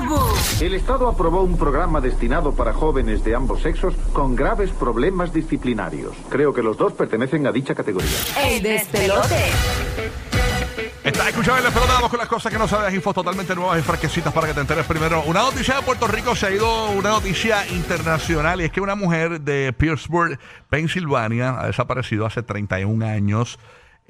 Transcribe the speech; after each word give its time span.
Burbu. 0.00 0.18
El 0.60 0.74
Estado 0.74 1.08
aprobó 1.08 1.42
un 1.42 1.56
programa 1.56 2.00
destinado 2.00 2.52
para 2.52 2.72
jóvenes 2.72 3.24
de 3.24 3.34
ambos 3.34 3.62
sexos 3.62 3.94
con 4.12 4.36
graves 4.36 4.70
problemas 4.70 5.32
disciplinarios. 5.32 6.14
Creo 6.28 6.52
que 6.52 6.62
los 6.62 6.76
dos 6.76 6.92
pertenecen 6.92 7.46
a 7.46 7.52
dicha 7.52 7.74
categoría. 7.74 8.10
El 8.44 8.62
despelote. 8.62 9.52
Está 11.04 11.28
escuchando 11.28 11.66
el 11.66 11.72
pelota, 11.72 11.92
vamos 11.94 12.10
con 12.10 12.18
las 12.18 12.28
cosas 12.28 12.52
que 12.52 12.58
no 12.58 12.68
sabes, 12.68 12.92
infos 12.92 13.14
totalmente 13.14 13.54
nuevas 13.54 13.78
y 13.78 13.82
fresquecitas 13.82 14.32
para 14.32 14.46
que 14.46 14.54
te 14.54 14.60
enteres 14.60 14.84
primero. 14.84 15.22
Una 15.22 15.40
noticia 15.40 15.76
de 15.76 15.82
Puerto 15.82 16.06
Rico 16.06 16.36
se 16.36 16.46
ha 16.46 16.50
ido, 16.50 16.90
una 16.90 17.10
noticia 17.10 17.66
internacional, 17.68 18.60
y 18.60 18.64
es 18.64 18.72
que 18.72 18.80
una 18.80 18.94
mujer 18.94 19.40
de 19.40 19.72
Pittsburgh, 19.72 20.38
Pensilvania, 20.68 21.60
ha 21.60 21.66
desaparecido 21.68 22.26
hace 22.26 22.42
31 22.42 23.06
años. 23.06 23.58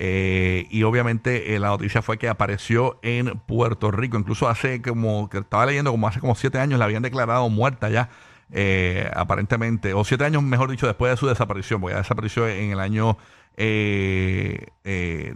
Eh, 0.01 0.69
y 0.71 0.85
obviamente 0.85 1.57
eh, 1.57 1.59
la 1.59 1.69
noticia 1.69 2.03
fue 2.03 2.19
que 2.19 2.29
apareció 2.29 3.01
en 3.03 3.41
Puerto 3.41 3.91
Rico. 3.91 4.17
Incluso 4.17 4.49
hace 4.49 4.81
como, 4.81 5.29
que 5.29 5.39
estaba 5.39 5.67
leyendo, 5.67 5.91
como 5.91 6.07
hace 6.07 6.21
como 6.21 6.37
siete 6.37 6.59
años 6.59 6.79
la 6.79 6.85
habían 6.85 7.03
declarado 7.03 7.49
muerta 7.49 7.91
ya, 7.91 8.09
eh, 8.53 9.11
aparentemente. 9.15 9.95
O 9.95 10.05
siete 10.05 10.25
años, 10.25 10.45
mejor 10.45 10.71
dicho, 10.71 10.87
después 10.87 11.11
de 11.11 11.17
su 11.17 11.27
desaparición, 11.27 11.81
porque 11.81 11.95
ella 11.95 12.03
desapareció 12.03 12.49
en 12.49 12.71
el 12.71 12.81
año 12.81 13.19
de 13.57 14.71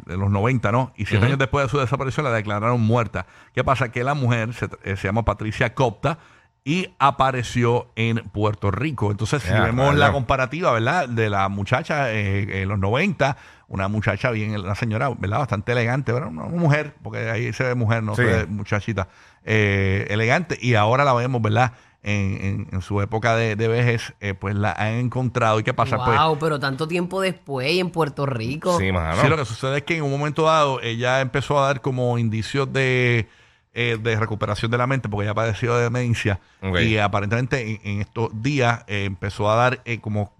los 0.06 0.30
90, 0.30 0.70
¿no? 0.70 0.92
Y 0.96 1.06
siete 1.06 1.26
años 1.26 1.38
después 1.38 1.66
de 1.66 1.68
su 1.68 1.78
desaparición 1.78 2.22
la 2.24 2.30
declararon 2.30 2.80
muerta. 2.80 3.26
¿Qué 3.52 3.64
pasa? 3.64 3.90
Que 3.90 4.04
la 4.04 4.14
mujer 4.14 4.54
se, 4.54 4.68
se 4.96 5.08
llama 5.08 5.24
Patricia 5.24 5.74
Copta 5.74 6.20
y 6.64 6.88
apareció 6.98 7.88
en 7.96 8.18
Puerto 8.32 8.70
Rico. 8.70 9.10
Entonces, 9.10 9.42
si 9.42 9.52
vemos 9.52 9.94
la 9.96 10.12
comparativa, 10.12 10.70
¿verdad? 10.72 11.08
De 11.08 11.28
la 11.28 11.48
muchacha 11.48 12.12
eh, 12.12 12.62
en 12.62 12.68
los 12.68 12.78
90, 12.78 13.36
una 13.68 13.88
muchacha 13.88 14.30
bien, 14.30 14.54
una 14.60 14.74
señora, 14.76 15.08
¿verdad? 15.10 15.38
Bastante 15.40 15.72
elegante, 15.72 16.12
¿verdad? 16.12 16.28
Una, 16.28 16.44
una 16.44 16.56
mujer, 16.60 16.94
porque 17.02 17.30
ahí 17.30 17.52
se 17.52 17.64
ve 17.64 17.74
mujer, 17.74 18.02
no 18.04 18.14
Sí. 18.14 18.22
se 18.22 18.28
ve 18.28 18.46
muchachita, 18.46 19.08
eh, 19.44 20.06
elegante. 20.10 20.56
Y 20.60 20.74
ahora 20.74 21.04
la 21.04 21.14
vemos, 21.14 21.42
¿verdad? 21.42 21.72
En, 22.04 22.38
en- 22.44 22.68
en 22.72 22.80
su 22.82 23.00
época 23.00 23.34
de, 23.36 23.54
de 23.56 23.68
vejez, 23.68 24.12
eh, 24.20 24.34
pues 24.34 24.54
la 24.56 24.72
han 24.72 24.94
encontrado. 24.94 25.58
¿Y 25.60 25.62
qué 25.64 25.72
pasa? 25.74 25.96
Pues, 26.04 26.18
Wow, 26.18 26.38
pero 26.38 26.58
tanto 26.60 26.86
tiempo 26.88 27.20
después 27.20 27.70
y 27.70 27.78
en 27.80 27.90
Puerto 27.90 28.26
Rico. 28.26 28.78
Sí, 28.78 28.90
mano. 28.92 29.20
Sí, 29.22 29.28
lo 29.28 29.36
que 29.36 29.44
sucede 29.44 29.78
es 29.78 29.82
que 29.84 29.96
en 29.96 30.02
un 30.04 30.10
momento 30.10 30.42
dado 30.44 30.80
ella 30.80 31.20
empezó 31.20 31.60
a 31.62 31.66
dar 31.66 31.80
como 31.80 32.18
indicios 32.18 32.72
de, 32.72 33.28
eh, 33.74 33.98
de 34.02 34.16
recuperación 34.16 34.70
de 34.70 34.78
la 34.78 34.86
mente 34.86 35.08
porque 35.08 35.24
ella 35.24 35.34
padeció 35.34 35.74
de 35.76 35.84
demencia 35.84 36.40
y 36.80 36.96
aparentemente 36.98 37.60
en, 37.70 37.80
en 37.82 38.00
estos 38.02 38.30
días 38.42 38.84
eh, 38.86 39.04
empezó 39.04 39.50
a 39.50 39.56
dar 39.56 39.80
eh, 39.84 39.98
como 40.00 40.32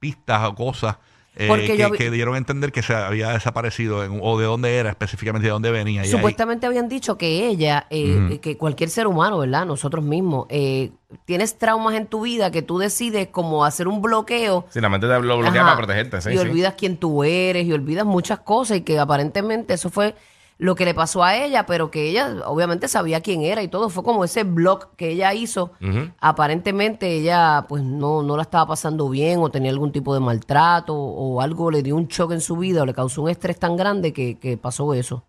pistas 0.00 0.44
o 0.48 0.54
cosas 0.54 0.96
eh, 1.40 1.46
Porque 1.46 1.76
que, 1.76 1.86
vi- 1.86 1.96
que 1.98 2.10
dieron 2.10 2.34
a 2.34 2.38
entender 2.38 2.72
que 2.72 2.82
se 2.82 2.92
había 2.94 3.30
desaparecido 3.30 4.02
en- 4.02 4.18
o 4.20 4.38
de 4.40 4.46
dónde 4.46 4.76
era 4.76 4.90
específicamente 4.90 5.46
de 5.46 5.52
dónde 5.52 5.70
venía. 5.70 6.00
Y 6.02 6.06
ahí- 6.06 6.10
Supuestamente 6.10 6.66
habían 6.66 6.88
dicho 6.88 7.16
que 7.16 7.46
ella, 7.46 7.86
eh, 7.90 8.40
que 8.42 8.56
cualquier 8.56 8.90
ser 8.90 9.06
humano, 9.06 9.38
¿verdad? 9.38 9.64
Nosotros 9.64 10.04
mismos, 10.04 10.46
eh, 10.48 10.90
tienes 11.26 11.56
traumas 11.56 11.94
en 11.94 12.06
tu 12.08 12.22
vida 12.22 12.50
que 12.50 12.62
tú 12.62 12.78
decides 12.78 13.28
como 13.28 13.64
hacer 13.64 13.86
un 13.86 14.02
bloqueo. 14.02 14.66
Si 14.70 14.80
la 14.80 14.88
mente 14.88 15.06
te 15.06 15.12
lo 15.20 15.38
bloquea 15.38 15.60
Ajá, 15.62 15.64
para 15.64 15.76
protegerte, 15.76 16.20
sí, 16.22 16.30
y 16.30 16.32
sí. 16.32 16.38
olvidas 16.38 16.74
quién 16.76 16.96
tú 16.96 17.22
eres 17.22 17.64
y 17.66 17.72
olvidas 17.72 18.04
muchas 18.04 18.40
cosas 18.40 18.78
y 18.78 18.80
que 18.80 18.98
aparentemente 18.98 19.74
eso 19.74 19.90
fue 19.90 20.16
lo 20.58 20.74
que 20.74 20.84
le 20.84 20.92
pasó 20.92 21.22
a 21.22 21.36
ella, 21.36 21.66
pero 21.66 21.90
que 21.90 22.10
ella 22.10 22.36
obviamente 22.46 22.88
sabía 22.88 23.20
quién 23.20 23.42
era 23.42 23.62
y 23.62 23.68
todo. 23.68 23.88
Fue 23.90 24.02
como 24.02 24.24
ese 24.24 24.42
blog 24.42 24.96
que 24.96 25.10
ella 25.10 25.32
hizo. 25.32 25.72
Aparentemente 26.20 27.12
ella 27.12 27.66
pues 27.68 27.82
no, 27.82 28.22
no 28.22 28.36
la 28.36 28.42
estaba 28.42 28.66
pasando 28.66 29.08
bien 29.08 29.38
o 29.40 29.50
tenía 29.50 29.70
algún 29.70 29.92
tipo 29.92 30.12
de 30.14 30.20
maltrato 30.20 30.94
o 30.94 31.40
algo 31.40 31.70
le 31.70 31.82
dio 31.82 31.94
un 31.96 32.08
choque 32.08 32.34
en 32.34 32.40
su 32.40 32.56
vida 32.56 32.82
o 32.82 32.86
le 32.86 32.92
causó 32.92 33.22
un 33.22 33.30
estrés 33.30 33.58
tan 33.58 33.76
grande 33.76 34.12
que, 34.12 34.38
que 34.38 34.56
pasó 34.56 34.92
eso. 34.94 35.24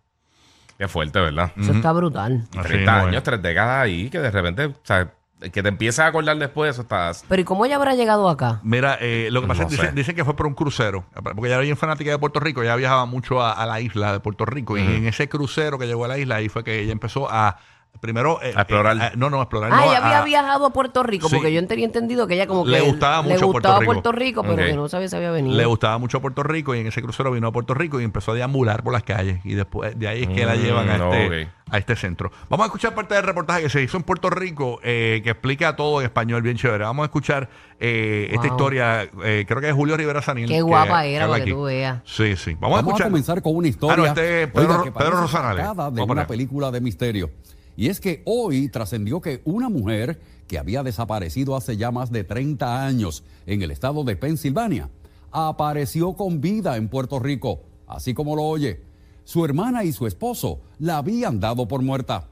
Qué 0.80 0.88
fuerte, 0.88 1.20
¿verdad? 1.20 1.52
Eso 1.58 1.74
está 1.74 1.92
brutal. 1.92 2.48
Así 2.58 2.70
30 2.70 2.78
mismo 2.78 2.98
es. 3.00 3.08
años, 3.08 3.24
tres 3.24 3.42
décadas 3.42 3.84
ahí, 3.84 4.10
que 4.10 4.20
de 4.20 4.32
repente, 4.32 4.66
o 4.66 4.74
sea, 4.82 5.14
que 5.40 5.64
te 5.64 5.70
empiezas 5.70 6.06
a 6.06 6.08
acordar 6.08 6.38
después, 6.38 6.72
eso 6.72 6.82
está... 6.82 7.12
Pero 7.28 7.42
¿y 7.42 7.46
cómo 7.46 7.66
ella 7.66 7.78
habrá 7.78 7.96
llegado 7.96 8.28
acá? 8.28 8.60
Mira, 8.64 8.98
eh, 9.00 9.30
lo 9.32 9.42
que 9.42 9.48
pasa 9.48 9.62
No 9.64 9.70
es 9.70 9.76
que 9.76 9.82
dicen, 9.82 9.96
dicen 9.96 10.16
que 10.16 10.26
fue 10.26 10.36
por 10.36 10.48
un 10.48 10.54
crucero, 10.54 11.06
porque 11.14 11.48
ella 11.48 11.56
era 11.56 11.64
bien 11.64 11.78
fanática 11.78 12.12
de 12.12 12.20
Puerto 12.20 12.40
Rico, 12.40 12.62
ella 12.62 12.76
viajaba 12.76 13.06
mucho 13.06 13.42
a, 13.42 13.54
a 13.54 13.66
la 13.66 13.80
isla 13.80 14.12
de 14.12 14.20
Puerto 14.20 14.46
Rico 14.46 14.78
y 14.78 14.82
en 14.82 15.06
ese 15.06 15.30
crucero 15.30 15.80
que 15.80 15.88
llegó 15.88 16.06
a 16.06 16.10
la 16.10 16.18
isla 16.18 16.36
ahí 16.36 16.50
fue 16.50 16.64
que 16.64 16.80
ella 16.82 16.92
empezó 16.92 17.32
a 17.32 17.58
primero 18.02 18.40
eh, 18.42 18.54
A 18.56 18.62
explorar. 18.62 18.98
eh, 18.98 19.12
no, 19.18 19.30
no, 19.30 19.40
a 19.40 19.44
explorar. 19.44 19.72
Ah, 19.74 19.76
no, 19.76 19.84
ella 19.92 19.98
había 20.06 20.20
a- 20.20 20.24
viajado 20.24 20.66
a 20.68 20.70
Puerto 20.72 21.04
Rico, 21.04 21.28
Sí. 21.28 21.36
porque 21.36 21.52
yo 21.54 21.66
tenía 21.68 21.84
entendido 21.86 22.28
que 22.28 22.36
ella 22.36 22.48
como 22.48 22.64
que 22.64 22.72
Le 22.72 22.80
gustaba 22.82 23.22
le 23.24 23.34
mucho 23.34 23.48
gustaba 23.48 23.76
Puerto 23.76 23.80
Rico. 23.82 23.92
Puerto 23.94 24.12
Rico, 24.14 24.42
pero 24.44 24.54
Ok. 24.54 24.60
que 24.60 24.74
no 24.74 24.88
sabía 24.88 25.08
si 25.10 25.16
había 25.18 25.32
venido. 25.32 25.58
Le 25.58 25.66
gustaba 25.66 25.98
mucho 25.98 26.22
Puerto 26.22 26.42
Rico 26.44 26.74
y 26.76 26.80
en 26.80 26.88
ese 26.88 27.02
crucero 27.02 27.30
vino 27.32 27.48
a 27.48 27.52
Puerto 27.52 27.74
Rico 27.74 28.00
y 28.00 28.06
empezó 28.06 28.32
a 28.32 28.36
deambular 28.36 28.84
por 28.84 28.94
las 28.94 29.04
calles. 29.04 29.40
Y 29.44 29.54
después 29.54 30.00
de 30.00 30.08
ahí 30.08 30.24
es 30.24 30.30
que 30.30 30.46
la 30.46 30.56
Mm, 30.56 30.60
llevan 30.62 30.90
a 30.90 30.96
este, 30.96 31.50
a 31.72 31.78
este 31.78 31.96
centro. 31.98 32.32
Vamos 32.48 32.64
a 32.64 32.68
escuchar 32.68 32.96
parte 32.96 33.16
del 33.16 33.24
reportaje 33.24 33.64
que 33.64 33.70
se 33.70 33.82
hizo 33.84 33.98
en 33.98 34.04
Puerto 34.04 34.30
Rico 34.30 34.80
eh, 34.82 35.20
que 35.22 35.32
explica 35.32 35.76
todo 35.76 36.00
en 36.00 36.06
español 36.06 36.42
bien 36.42 36.56
chévere. 36.56 36.86
Vamos 36.86 37.04
a 37.04 37.06
escuchar 37.08 37.50
eh, 37.82 38.28
esta 38.32 38.48
Wow. 38.48 38.52
historia. 38.56 39.10
eh, 39.26 39.44
creo 39.46 39.60
que 39.60 39.68
es 39.68 39.74
Julio 39.76 39.98
Rivera 39.98 40.22
Sanil. 40.22 40.48
Qué 40.48 40.56
que- 40.56 40.62
guapa 40.62 41.02
que 41.04 41.16
era, 41.16 41.28
para 41.28 41.44
que 41.44 41.52
tú 41.52 41.64
veas. 41.64 42.00
Sí, 42.06 42.36
sí. 42.38 42.54
Vamos, 42.60 42.78
a 42.78 42.78
Vamos 42.78 42.78
a 42.78 42.80
escuchar. 42.92 43.08
comenzar 43.08 43.42
con 43.42 43.56
una 43.58 43.68
historia 43.68 43.94
Ah, 43.94 43.98
no, 43.98 44.06
este 44.06 44.44
es 44.44 44.48
Pedro- 44.52 44.82
oiga, 44.84 45.10
Rosanales. 45.10 45.66
de 45.94 46.02
una 46.02 46.26
película 46.26 46.72
de 46.72 46.80
misterio. 46.82 47.30
Y 47.80 47.88
es 47.88 48.02
que 48.02 48.22
hoy 48.26 48.68
trascendió 48.68 49.22
que 49.22 49.42
una 49.46 49.70
mujer 49.70 50.20
que 50.48 50.60
había 50.60 50.84
desaparecido 50.84 51.56
hace 51.56 51.78
ya 51.78 51.92
más 51.92 52.12
de 52.12 52.26
30 52.26 52.86
años 52.86 53.24
en 53.46 53.62
el 53.62 53.72
estado 53.72 54.04
de 54.04 54.18
Pensilvania 54.18 54.90
apareció 55.32 56.12
con 56.12 56.42
vida 56.42 56.76
en 56.76 56.90
Puerto 56.90 57.20
Rico, 57.20 57.62
así 57.88 58.14
como 58.14 58.36
lo 58.36 58.44
oye. 58.44 58.82
Su 59.24 59.46
hermana 59.46 59.86
y 59.86 59.94
su 59.94 60.08
esposo 60.08 60.60
la 60.78 60.98
habían 60.98 61.40
dado 61.40 61.70
por 61.70 61.82
muerta. 61.82 62.28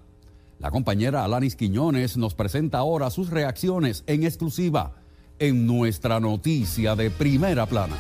La 0.59 0.69
compañera 0.69 1.23
Alanis 1.23 1.55
Quiñones 1.55 2.17
nos 2.17 2.35
presenta 2.35 2.79
ahora 2.79 3.09
sus 3.09 3.29
reacciones 3.29 4.03
en 4.05 4.23
exclusiva 4.23 4.95
en 5.39 5.65
nuestra 5.65 6.19
noticia 6.19 6.97
de 6.97 7.09
primera 7.09 7.65
plana. 7.67 7.95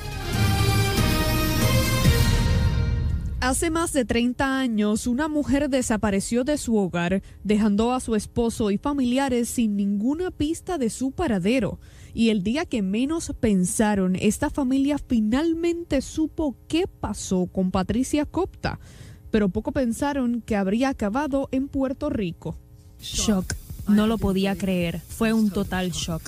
Hace 3.39 3.69
más 3.69 3.93
de 3.93 4.03
30 4.03 4.59
años, 4.59 5.05
una 5.05 5.27
mujer 5.27 5.69
desapareció 5.69 6.43
de 6.43 6.57
su 6.57 6.75
hogar, 6.75 7.21
dejando 7.43 7.93
a 7.93 7.99
su 7.99 8.15
esposo 8.15 8.71
y 8.71 8.79
familiares 8.79 9.47
sin 9.47 9.75
ninguna 9.75 10.31
pista 10.31 10.79
de 10.79 10.89
su 10.89 11.11
paradero. 11.11 11.79
Y 12.15 12.29
el 12.29 12.41
día 12.41 12.65
que 12.65 12.81
menos 12.81 13.31
pensaron, 13.39 14.15
esta 14.15 14.49
familia 14.49 14.97
finalmente 14.97 16.01
supo 16.01 16.55
qué 16.67 16.87
pasó 16.87 17.45
con 17.45 17.69
Patricia 17.69 18.25
Copta, 18.25 18.79
pero 19.29 19.49
poco 19.49 19.71
pensaron 19.71 20.41
que 20.41 20.55
habría 20.55 20.89
acabado 20.89 21.47
en 21.51 21.67
Puerto 21.67 22.09
Rico. 22.09 22.57
Shock. 22.99 23.53
No 23.87 24.07
lo 24.07 24.17
podía 24.17 24.55
creer. 24.55 24.99
Fue 25.07 25.31
un 25.31 25.51
total 25.51 25.91
shock. 25.91 26.23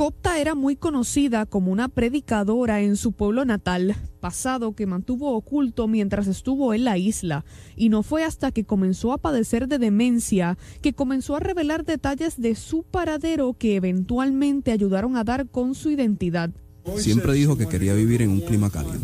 Copta 0.00 0.40
era 0.40 0.54
muy 0.54 0.76
conocida 0.76 1.44
como 1.44 1.70
una 1.70 1.88
predicadora 1.88 2.80
en 2.80 2.96
su 2.96 3.12
pueblo 3.12 3.44
natal, 3.44 3.96
pasado 4.18 4.74
que 4.74 4.86
mantuvo 4.86 5.36
oculto 5.36 5.88
mientras 5.88 6.26
estuvo 6.26 6.72
en 6.72 6.84
la 6.84 6.96
isla, 6.96 7.44
y 7.76 7.90
no 7.90 8.02
fue 8.02 8.24
hasta 8.24 8.50
que 8.50 8.64
comenzó 8.64 9.12
a 9.12 9.18
padecer 9.18 9.68
de 9.68 9.78
demencia 9.78 10.56
que 10.80 10.94
comenzó 10.94 11.36
a 11.36 11.40
revelar 11.40 11.84
detalles 11.84 12.40
de 12.40 12.54
su 12.54 12.82
paradero 12.82 13.52
que 13.52 13.76
eventualmente 13.76 14.72
ayudaron 14.72 15.18
a 15.18 15.24
dar 15.24 15.46
con 15.48 15.74
su 15.74 15.90
identidad. 15.90 16.48
Siempre 16.96 17.34
dijo 17.34 17.58
que 17.58 17.68
quería 17.68 17.92
vivir 17.92 18.22
en 18.22 18.30
un 18.30 18.40
clima 18.40 18.70
cálido. 18.70 19.00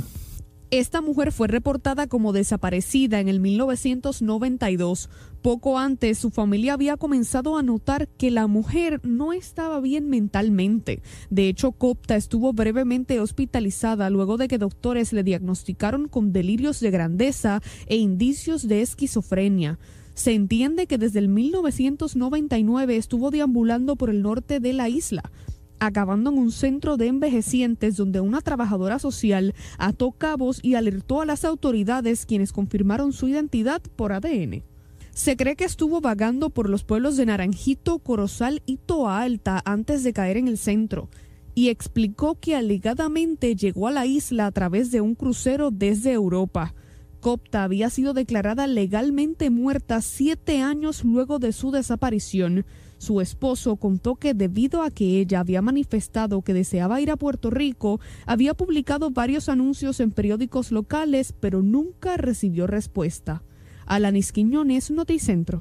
Esta 0.72 1.00
mujer 1.00 1.30
fue 1.30 1.46
reportada 1.46 2.08
como 2.08 2.32
desaparecida 2.32 3.20
en 3.20 3.28
el 3.28 3.38
1992. 3.38 5.08
Poco 5.40 5.78
antes, 5.78 6.18
su 6.18 6.30
familia 6.30 6.72
había 6.72 6.96
comenzado 6.96 7.56
a 7.56 7.62
notar 7.62 8.08
que 8.08 8.32
la 8.32 8.48
mujer 8.48 9.00
no 9.04 9.32
estaba 9.32 9.78
bien 9.78 10.08
mentalmente. 10.08 11.02
De 11.30 11.48
hecho, 11.48 11.70
Copta 11.70 12.16
estuvo 12.16 12.52
brevemente 12.52 13.20
hospitalizada 13.20 14.10
luego 14.10 14.38
de 14.38 14.48
que 14.48 14.58
doctores 14.58 15.12
le 15.12 15.22
diagnosticaron 15.22 16.08
con 16.08 16.32
delirios 16.32 16.80
de 16.80 16.90
grandeza 16.90 17.62
e 17.86 17.96
indicios 17.96 18.66
de 18.66 18.82
esquizofrenia. 18.82 19.78
Se 20.14 20.32
entiende 20.34 20.88
que 20.88 20.98
desde 20.98 21.20
el 21.20 21.28
1999 21.28 22.96
estuvo 22.96 23.30
deambulando 23.30 23.94
por 23.94 24.10
el 24.10 24.22
norte 24.22 24.58
de 24.58 24.72
la 24.72 24.88
isla 24.88 25.30
acabando 25.78 26.30
en 26.30 26.38
un 26.38 26.52
centro 26.52 26.96
de 26.96 27.06
envejecientes 27.08 27.96
donde 27.96 28.20
una 28.20 28.40
trabajadora 28.40 28.98
social 28.98 29.54
ató 29.78 30.12
cabos 30.12 30.60
y 30.62 30.74
alertó 30.74 31.20
a 31.20 31.26
las 31.26 31.44
autoridades 31.44 32.26
quienes 32.26 32.52
confirmaron 32.52 33.12
su 33.12 33.28
identidad 33.28 33.82
por 33.96 34.12
ADN. 34.12 34.62
Se 35.10 35.36
cree 35.36 35.56
que 35.56 35.64
estuvo 35.64 36.00
vagando 36.00 36.50
por 36.50 36.68
los 36.68 36.84
pueblos 36.84 37.16
de 37.16 37.26
Naranjito, 37.26 37.98
Corozal 37.98 38.62
y 38.66 38.76
Toa 38.76 39.22
Alta 39.22 39.62
antes 39.64 40.04
de 40.04 40.12
caer 40.12 40.36
en 40.36 40.48
el 40.48 40.58
centro 40.58 41.08
y 41.56 41.70
explicó 41.70 42.38
que 42.38 42.54
alegadamente 42.54 43.56
llegó 43.56 43.88
a 43.88 43.90
la 43.90 44.04
isla 44.04 44.44
a 44.44 44.52
través 44.52 44.90
de 44.90 45.00
un 45.00 45.14
crucero 45.14 45.70
desde 45.70 46.12
Europa. 46.12 46.74
Copta 47.20 47.64
había 47.64 47.88
sido 47.88 48.12
declarada 48.12 48.66
legalmente 48.66 49.48
muerta 49.48 50.02
siete 50.02 50.60
años 50.60 51.02
luego 51.02 51.38
de 51.38 51.52
su 51.52 51.70
desaparición. 51.70 52.66
Su 52.98 53.20
esposo 53.20 53.76
contó 53.76 54.16
que 54.16 54.34
debido 54.34 54.82
a 54.82 54.90
que 54.90 55.20
ella 55.20 55.40
había 55.40 55.60
manifestado 55.62 56.42
que 56.42 56.54
deseaba 56.54 57.00
ir 57.00 57.10
a 57.10 57.16
Puerto 57.16 57.50
Rico, 57.50 58.00
había 58.26 58.54
publicado 58.54 59.10
varios 59.10 59.48
anuncios 59.48 60.00
en 60.00 60.10
periódicos 60.10 60.72
locales, 60.72 61.32
pero 61.38 61.62
nunca 61.62 62.16
recibió 62.16 62.66
respuesta. 62.66 63.42
Alanis 63.86 64.32
Quiñones, 64.32 64.90
Noticentro. 64.90 65.60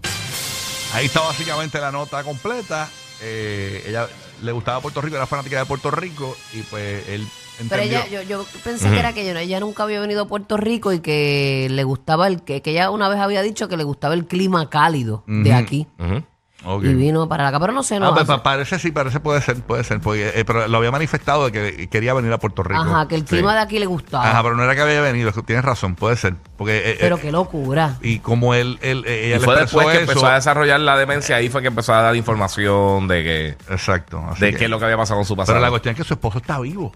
Ahí 0.94 1.08
está 1.08 1.20
básicamente 1.22 1.80
la 1.80 1.92
nota 1.92 2.24
completa. 2.24 2.90
Eh, 3.22 3.84
ella 3.88 4.08
le 4.42 4.52
gustaba 4.52 4.82
Puerto 4.82 5.02
Rico, 5.02 5.16
era 5.16 5.26
fanática 5.26 5.60
de 5.60 5.66
Puerto 5.66 5.92
Rico 5.92 6.36
y 6.54 6.62
pues 6.64 7.08
él 7.10 7.26
Pero 7.70 7.82
entendió. 7.82 8.00
ella, 8.00 8.08
yo, 8.08 8.22
yo 8.24 8.46
pensé 8.64 8.90
que 8.90 9.00
era 9.00 9.14
que 9.14 9.30
ella, 9.30 9.42
ella 9.42 9.60
nunca 9.60 9.84
había 9.84 10.00
venido 10.00 10.24
a 10.24 10.28
Puerto 10.28 10.58
Rico 10.58 10.92
y 10.94 11.00
que 11.00 11.68
le 11.70 11.84
gustaba 11.84 12.28
el 12.28 12.44
que, 12.44 12.62
que 12.62 12.72
ella 12.72 12.92
una 12.92 13.10
vez 13.10 13.20
había 13.20 13.42
dicho 13.42 13.68
que 13.68 13.78
le 13.78 13.84
gustaba 13.84 14.14
el 14.14 14.26
clima 14.26 14.70
cálido 14.70 15.24
de 15.28 15.54
aquí. 15.54 15.88
Y 16.82 16.94
vino 16.96 17.28
para 17.30 17.48
acá, 17.48 17.60
pero 17.60 17.74
no 17.74 17.84
sé, 17.84 18.00
no. 18.00 18.08
Ah, 18.08 18.10
pues, 18.14 18.24
hace- 18.24 18.32
pa- 18.38 18.44
parece 18.44 18.80
sí, 18.80 18.92
parece 18.92 19.20
puede 19.20 19.42
ser, 19.42 19.58
puede 19.62 19.84
ser, 19.84 20.00
porque, 20.02 20.32
eh, 20.36 20.44
pero 20.46 20.68
lo 20.68 20.78
había 20.78 20.92
manifestado 20.92 21.46
de 21.46 21.52
que 21.52 21.88
quería 21.90 22.14
venir 22.14 22.32
a 22.34 22.40
Puerto 22.40 22.64
Rico. 22.64 22.82
Ajá, 22.82 23.08
que 23.08 23.16
el 23.16 23.24
clima 23.26 23.52
Sí. 23.52 23.56
de 23.58 23.62
aquí 23.62 23.80
le 23.80 23.86
gustaba. 23.86 24.28
Ajá, 24.30 24.42
pero 24.44 24.56
no 24.56 24.64
era 24.64 24.74
que 24.76 24.82
había 24.82 25.02
venido, 25.02 25.32
tienes 25.46 25.64
razón, 25.64 25.96
puede 25.96 26.16
ser, 26.16 26.36
porque 26.58 26.92
eh, 26.92 26.98
pero 27.00 27.18
eh, 27.18 27.20
qué 27.22 27.32
locura. 27.32 27.98
y 28.02 28.20
como 28.20 28.54
él, 28.54 28.80
él 28.82 29.04
ella 29.08 29.38
Y 29.38 29.40
fue 29.40 29.56
después 29.60 29.86
que 29.88 29.94
eso, 29.94 30.02
empezó 30.12 30.26
a 30.28 30.36
desarrollar 30.36 30.80
la 30.80 30.98
demencia, 30.98 31.36
ahí 31.36 31.50
fue 31.50 31.62
que 31.62 31.68
empezó 31.68 31.94
a 31.94 32.02
dar 32.02 32.16
información 32.16 33.08
de 33.08 33.24
que 33.24 33.74
exacto, 33.74 34.24
así 34.30 34.42
de 34.42 34.52
que- 34.52 34.58
qué 34.58 34.64
es 34.66 34.70
lo 34.70 34.80
que 34.80 34.86
había 34.86 34.98
pasado 34.98 35.20
con 35.20 35.26
su 35.26 35.36
pasado. 35.36 35.56
pero 35.56 35.66
la 35.66 35.70
cuestión 35.70 35.94
es 35.94 35.98
que 35.98 36.04
su 36.04 36.14
esposo 36.16 36.38
está 36.40 36.60
vivo, 36.60 36.92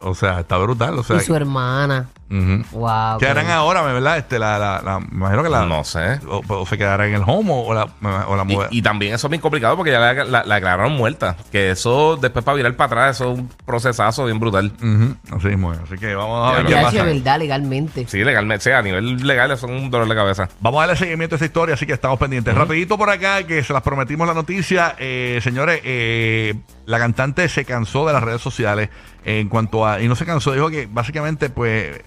O 0.00 0.14
sea, 0.14 0.40
está 0.40 0.56
brutal, 0.56 0.98
o 0.98 1.02
sea, 1.04 1.16
y 1.18 1.20
su 1.20 1.36
hermana. 1.36 2.08
ujú. 2.28 2.64
Wow. 2.72 3.18
¿qué 3.20 3.28
harán 3.28 3.48
ahora, 3.48 3.82
verdad? 3.82 4.18
Este, 4.18 4.36
la, 4.40 4.58
la, 4.58 4.82
la, 4.82 4.98
me 4.98 5.06
imagino 5.12 5.42
que 5.44 5.48
la, 5.50 5.64
No 5.66 5.84
sé. 5.84 6.18
o, 6.28 6.42
o 6.48 6.66
se 6.66 6.76
quedará 6.76 7.06
en 7.06 7.14
el 7.14 7.22
home 7.24 7.52
o, 7.52 7.60
o 7.66 7.72
la, 7.74 7.86
o 8.26 8.34
la 8.34 8.42
mujer. 8.42 8.68
Y, 8.72 8.78
y 8.78 8.82
también 8.82 9.14
eso 9.14 9.28
es 9.28 9.30
bien 9.30 9.40
complicado 9.40 9.76
porque 9.76 9.92
ya 9.92 10.00
la, 10.00 10.14
la- 10.24 10.42
la 10.44 10.54
declararon 10.56 10.96
muerta. 10.96 11.36
Que 11.52 11.70
eso 11.70 12.16
después 12.20 12.44
para 12.44 12.56
virar 12.56 12.74
para 12.74 12.86
atrás, 12.86 13.16
eso 13.20 13.32
es 13.34 13.38
un 13.38 13.48
procesazo 13.64 14.24
bien 14.24 14.40
brutal. 14.40 14.72
Ujú, 14.82 15.36
así 15.36 15.46
mismo, 15.48 15.72
es. 15.72 15.78
así 15.78 15.96
que 15.96 16.12
vamos 16.16 16.50
a 16.52 16.56
ver 16.56 16.66
qué 16.66 16.72
Ya 16.72 16.82
pasa. 16.82 16.98
es 16.98 17.04
verdad, 17.04 17.38
legalmente. 17.38 18.08
Sí, 18.08 18.24
legalmente, 18.24 18.64
sí, 18.64 18.70
a 18.70 18.82
nivel 18.82 19.24
legal 19.24 19.52
eso 19.52 19.66
es 19.66 19.72
un 19.80 19.90
dolor 19.92 20.08
de 20.08 20.14
cabeza. 20.16 20.48
Vamos 20.60 20.78
a 20.82 20.86
darle 20.88 20.98
seguimiento 20.98 21.34
a 21.34 21.36
esa 21.36 21.44
historia, 21.44 21.74
así 21.76 21.86
que 21.86 21.92
estamos 21.92 22.18
pendientes. 22.18 22.52
Rapidito 22.52 22.98
por 22.98 23.10
acá, 23.10 23.44
que 23.46 23.62
se 23.62 23.72
las 23.72 23.82
prometimos 23.82 24.26
la 24.26 24.34
noticia. 24.34 24.96
Eh, 24.98 25.38
señores, 25.40 25.80
eh, 25.84 26.54
la 26.86 26.98
cantante 26.98 27.48
se 27.48 27.64
cansó 27.64 28.06
de 28.06 28.12
las 28.12 28.22
redes 28.22 28.40
sociales 28.40 28.90
en 29.24 29.48
cuanto 29.48 29.86
a... 29.86 30.00
Y 30.00 30.08
no 30.08 30.16
se 30.16 30.26
cansó, 30.26 30.52
dijo 30.52 30.70
que 30.70 30.88
básicamente 30.90 31.50
pues... 31.50 32.00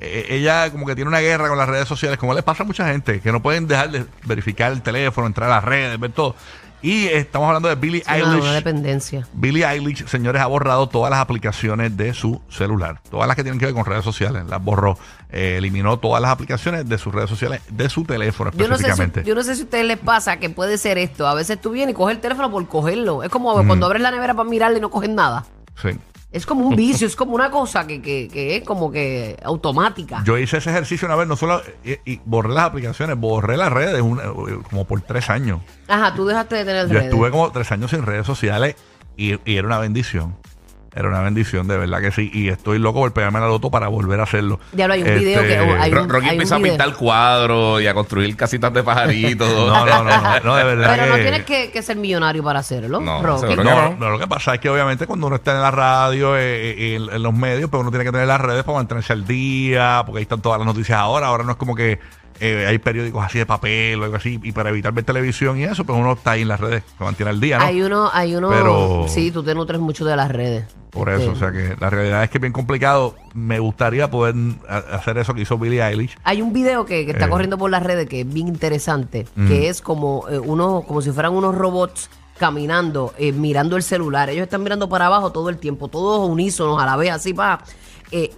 eh, 0.00 0.26
ella 0.30 0.70
como 0.70 0.86
que 0.86 0.94
tiene 0.94 1.08
una 1.08 1.20
guerra 1.20 1.48
con 1.48 1.58
las 1.58 1.68
redes 1.68 1.88
sociales, 1.88 2.18
como 2.18 2.34
le 2.34 2.42
pasa 2.42 2.62
a 2.62 2.66
mucha 2.66 2.86
gente, 2.86 3.20
que 3.20 3.32
no 3.32 3.42
pueden 3.42 3.66
dejar 3.66 3.90
de 3.90 4.06
verificar 4.24 4.72
el 4.72 4.82
teléfono, 4.82 5.26
entrar 5.26 5.50
a 5.50 5.56
las 5.56 5.64
redes, 5.64 5.98
ver 5.98 6.12
todo. 6.12 6.36
Y 6.84 7.06
estamos 7.06 7.46
hablando 7.48 7.70
de 7.70 7.76
Billie 7.76 8.02
una, 8.06 8.16
Eilish. 8.16 8.42
una 8.42 8.52
dependencia. 8.52 9.26
Billie 9.32 9.64
Eilish, 9.66 10.06
señores, 10.06 10.42
ha 10.42 10.46
borrado 10.46 10.86
todas 10.86 11.10
las 11.10 11.18
aplicaciones 11.18 11.96
de 11.96 12.12
su 12.12 12.42
celular. 12.50 13.00
Todas 13.10 13.26
las 13.26 13.36
que 13.36 13.42
tienen 13.42 13.58
que 13.58 13.64
ver 13.64 13.74
con 13.74 13.86
redes 13.86 14.04
sociales. 14.04 14.44
Las 14.46 14.62
borró. 14.62 14.98
Eh, 15.30 15.54
eliminó 15.56 15.98
todas 15.98 16.20
las 16.20 16.30
aplicaciones 16.30 16.86
de 16.86 16.98
sus 16.98 17.14
redes 17.14 17.30
sociales, 17.30 17.62
de 17.70 17.88
su 17.88 18.04
teléfono 18.04 18.50
Yo 18.52 18.68
no, 18.68 18.76
sé 18.76 18.92
si, 18.92 19.22
yo 19.24 19.34
no 19.34 19.42
sé 19.42 19.54
si 19.54 19.62
a 19.62 19.64
ustedes 19.64 19.86
les 19.86 19.98
pasa 19.98 20.36
que 20.36 20.50
puede 20.50 20.76
ser 20.76 20.98
esto. 20.98 21.26
A 21.26 21.32
veces 21.34 21.58
tú 21.58 21.70
vienes 21.70 21.94
y 21.94 21.96
coges 21.96 22.16
el 22.16 22.20
teléfono 22.20 22.50
por 22.50 22.68
cogerlo. 22.68 23.22
Es 23.22 23.30
como 23.30 23.54
Mm. 23.62 23.66
cuando 23.66 23.86
abres 23.86 24.02
la 24.02 24.10
nevera 24.10 24.34
para 24.34 24.46
mirarle 24.46 24.76
y 24.76 24.80
no 24.82 24.90
coges 24.90 25.08
nada. 25.08 25.46
Sí. 25.80 25.88
Es 26.34 26.46
como 26.46 26.66
un 26.66 26.74
vicio, 26.74 27.06
es 27.06 27.14
como 27.14 27.34
una 27.36 27.48
cosa 27.48 27.86
que, 27.86 28.02
que, 28.02 28.28
que 28.28 28.56
es 28.56 28.64
como 28.64 28.90
que 28.90 29.38
automática. 29.44 30.20
Yo 30.26 30.36
hice 30.36 30.56
ese 30.56 30.70
ejercicio 30.70 31.06
una 31.06 31.14
vez, 31.14 31.28
no 31.28 31.36
solo. 31.36 31.62
Y, 31.84 31.92
y 32.12 32.20
borré 32.24 32.52
las 32.52 32.64
aplicaciones, 32.64 33.16
borré 33.16 33.56
las 33.56 33.72
redes 33.72 34.02
una- 34.02 34.24
como 34.68 34.84
por 34.84 35.00
tres 35.02 35.30
años. 35.30 35.60
Ajá, 35.86 36.12
tú 36.14 36.26
dejaste 36.26 36.56
de 36.56 36.64
tener 36.64 36.86
Yo 36.88 36.94
redes. 36.94 37.04
estuve 37.04 37.30
como 37.30 37.52
tres 37.52 37.70
años 37.70 37.90
sin 37.92 38.02
redes 38.02 38.26
sociales 38.26 38.74
y, 39.16 39.34
y 39.48 39.56
era 39.56 39.68
una 39.68 39.78
bendición. 39.78 40.36
Era 40.96 41.08
una 41.08 41.22
bendición, 41.22 41.66
de 41.66 41.76
verdad 41.76 42.00
que 42.00 42.12
sí. 42.12 42.30
Y 42.32 42.48
estoy 42.50 42.78
loco 42.78 43.00
por 43.00 43.12
pegarme 43.12 43.40
la 43.40 43.46
loto 43.48 43.68
para 43.70 43.88
volver 43.88 44.20
a 44.20 44.22
hacerlo. 44.22 44.60
Ya 44.72 44.86
lo 44.86 44.94
hay 44.94 45.02
un 45.02 45.18
video 45.18 45.42
que- 45.42 45.58
oh, 45.60 45.74
hay 45.82 45.92
un- 45.92 46.08
Rocky 46.08 46.26
hay 46.26 46.36
un 46.36 46.42
empieza 46.42 46.54
a 46.56 46.60
pintar 46.60 46.94
cuadros 46.94 47.82
y 47.82 47.86
a 47.88 47.94
construir 47.94 48.36
casitas 48.36 48.72
de 48.72 48.82
pajaritos. 48.84 49.48
No, 49.74 49.84
no, 49.84 50.04
no, 50.04 50.20
no, 50.20 50.40
no, 50.40 50.56
de 50.56 50.64
verdad 50.64 50.94
Pero 50.96 51.06
no 51.08 51.14
tienes 51.16 51.44
que, 51.44 51.70
que 51.72 51.82
ser 51.82 51.96
millonario 51.96 52.42
para 52.44 52.60
hacerlo. 52.60 53.00
No, 53.00 53.22
Rocky. 53.22 53.56
No, 53.56 53.96
no, 53.96 54.10
lo 54.10 54.18
que 54.18 54.26
pasa 54.28 54.54
es 54.54 54.60
que 54.60 54.68
obviamente 54.70 55.06
cuando 55.06 55.26
uno 55.26 55.36
está 55.36 55.52
en 55.52 55.60
la 55.62 55.70
radio 55.72 56.36
eh, 56.38 56.74
y 56.78 56.94
en, 56.94 57.10
en 57.12 57.22
los 57.22 57.34
medios, 57.34 57.68
pues 57.70 57.80
uno 57.80 57.90
tiene 57.90 58.04
que 58.04 58.12
tener 58.12 58.28
las 58.28 58.40
redes 58.40 58.62
para 58.62 58.78
mantenerse 58.78 59.12
al 59.12 59.26
día, 59.26 60.02
porque 60.06 60.18
ahí 60.18 60.22
están 60.22 60.40
todas 60.42 60.58
las 60.58 60.66
noticias 60.66 60.96
ahora. 60.98 61.26
Ahora 61.26 61.42
no 61.44 61.50
es 61.52 61.56
como 61.56 61.74
que 61.74 61.98
eh, 62.46 62.66
hay 62.66 62.78
periódicos 62.78 63.24
así 63.24 63.38
de 63.38 63.46
papel 63.46 64.00
o 64.00 64.04
algo 64.04 64.16
así, 64.16 64.38
y 64.42 64.52
para 64.52 64.70
evitar 64.70 64.92
ver 64.92 65.04
televisión 65.04 65.58
y 65.58 65.64
eso, 65.64 65.84
pues 65.84 65.98
uno 65.98 66.12
está 66.12 66.32
ahí 66.32 66.42
en 66.42 66.48
las 66.48 66.60
redes, 66.60 66.82
se 66.98 67.02
mantiene 67.04 67.30
al 67.30 67.40
día, 67.40 67.58
¿no? 67.58 67.64
Hay 67.64 67.82
uno, 67.82 68.10
hay 68.12 68.34
uno. 68.36 68.48
Pero- 68.50 69.06
Sí, 69.08 69.30
tú 69.30 69.42
te 69.42 69.54
nutres 69.54 69.80
mucho 69.80 70.04
de 70.04 70.16
las 70.16 70.30
redes. 70.30 70.64
Por 70.90 71.08
eso, 71.10 71.22
Sí. 71.22 71.28
o 71.30 71.36
sea 71.36 71.50
que 71.50 71.74
la 71.80 71.90
realidad 71.90 72.22
es 72.22 72.30
que 72.30 72.38
es 72.38 72.42
bien 72.42 72.52
complicado. 72.52 73.16
Me 73.34 73.58
gustaría 73.58 74.10
poder 74.10 74.34
hacer 74.68 75.18
eso 75.18 75.34
que 75.34 75.40
hizo 75.42 75.58
Billie 75.58 75.82
Eilish. 75.84 76.16
Hay 76.22 76.40
un 76.40 76.52
video 76.52 76.84
que, 76.86 77.04
que 77.04 77.10
está 77.12 77.26
Eh. 77.26 77.28
corriendo 77.28 77.58
por 77.58 77.68
las 77.70 77.82
redes 77.82 78.08
que 78.08 78.20
es 78.20 78.32
bien 78.32 78.46
interesante, 78.46 79.26
Mm. 79.34 79.48
que 79.48 79.68
es 79.68 79.80
como 79.80 80.26
eh, 80.28 80.38
uno, 80.38 80.84
como 80.86 81.02
si 81.02 81.10
fueran 81.10 81.32
unos 81.32 81.54
robots 81.56 82.10
caminando, 82.38 83.12
eh, 83.18 83.32
mirando 83.32 83.76
el 83.76 83.82
celular. 83.82 84.28
Ellos 84.30 84.44
están 84.44 84.62
mirando 84.62 84.88
para 84.88 85.06
abajo 85.06 85.32
todo 85.32 85.48
el 85.48 85.56
tiempo, 85.58 85.88
todos 85.88 86.28
unísonos 86.28 86.80
a 86.82 86.86
la 86.86 86.96
vez, 86.96 87.10
así 87.10 87.32
va, 87.32 87.60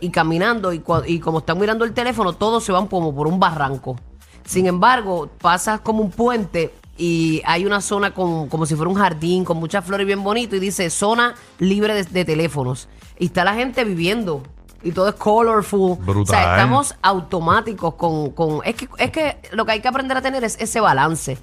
y 0.01 0.11
caminando, 0.11 0.73
y, 0.73 0.83
y 1.07 1.21
como 1.21 1.39
están 1.39 1.59
mirando 1.59 1.85
el 1.85 1.93
teléfono, 1.93 2.33
todos 2.33 2.65
se 2.65 2.73
van 2.73 2.87
como 2.87 3.15
por 3.15 3.27
un 3.27 3.39
barranco. 3.39 3.97
Sin 4.45 4.67
embargo, 4.67 5.29
pasas 5.41 5.81
como 5.81 6.03
un 6.03 6.11
puente 6.11 6.73
y 6.97 7.43
hay 7.45 7.67
una 7.67 7.81
zona 7.81 8.15
con, 8.15 8.49
como 8.49 8.65
si 8.65 8.75
fuera 8.75 8.89
un 8.91 8.97
jardín 8.97 9.45
con 9.45 9.59
muchas 9.59 9.85
flores 9.85 10.07
bien 10.07 10.23
bonito 10.23 10.57
y 10.57 10.61
dice 10.61 10.89
zona 10.89 11.35
libre 11.59 11.93
de, 11.95 12.05
de 12.05 12.25
teléfonos. 12.25 12.89
Y 13.19 13.27
está 13.27 13.45
la 13.45 13.55
gente 13.55 13.85
viviendo. 13.85 14.43
Y 14.83 14.93
todo 14.93 15.09
es 15.09 15.15
colorful. 15.17 15.99
O 16.23 16.27
sea, 16.27 16.41
estamos 16.57 16.95
automáticos 17.03 17.95
con, 17.95 18.31
con 18.31 18.61
es 18.65 18.77
que 18.77 18.89
es 18.99 19.11
que 19.11 19.37
lo 19.53 19.65
que 19.67 19.73
hay 19.73 19.81
que 19.81 19.89
aprender 19.89 20.17
a 20.17 20.23
tener 20.23 20.45
es 20.45 20.57
ese 20.61 20.81
balance. 20.81 21.37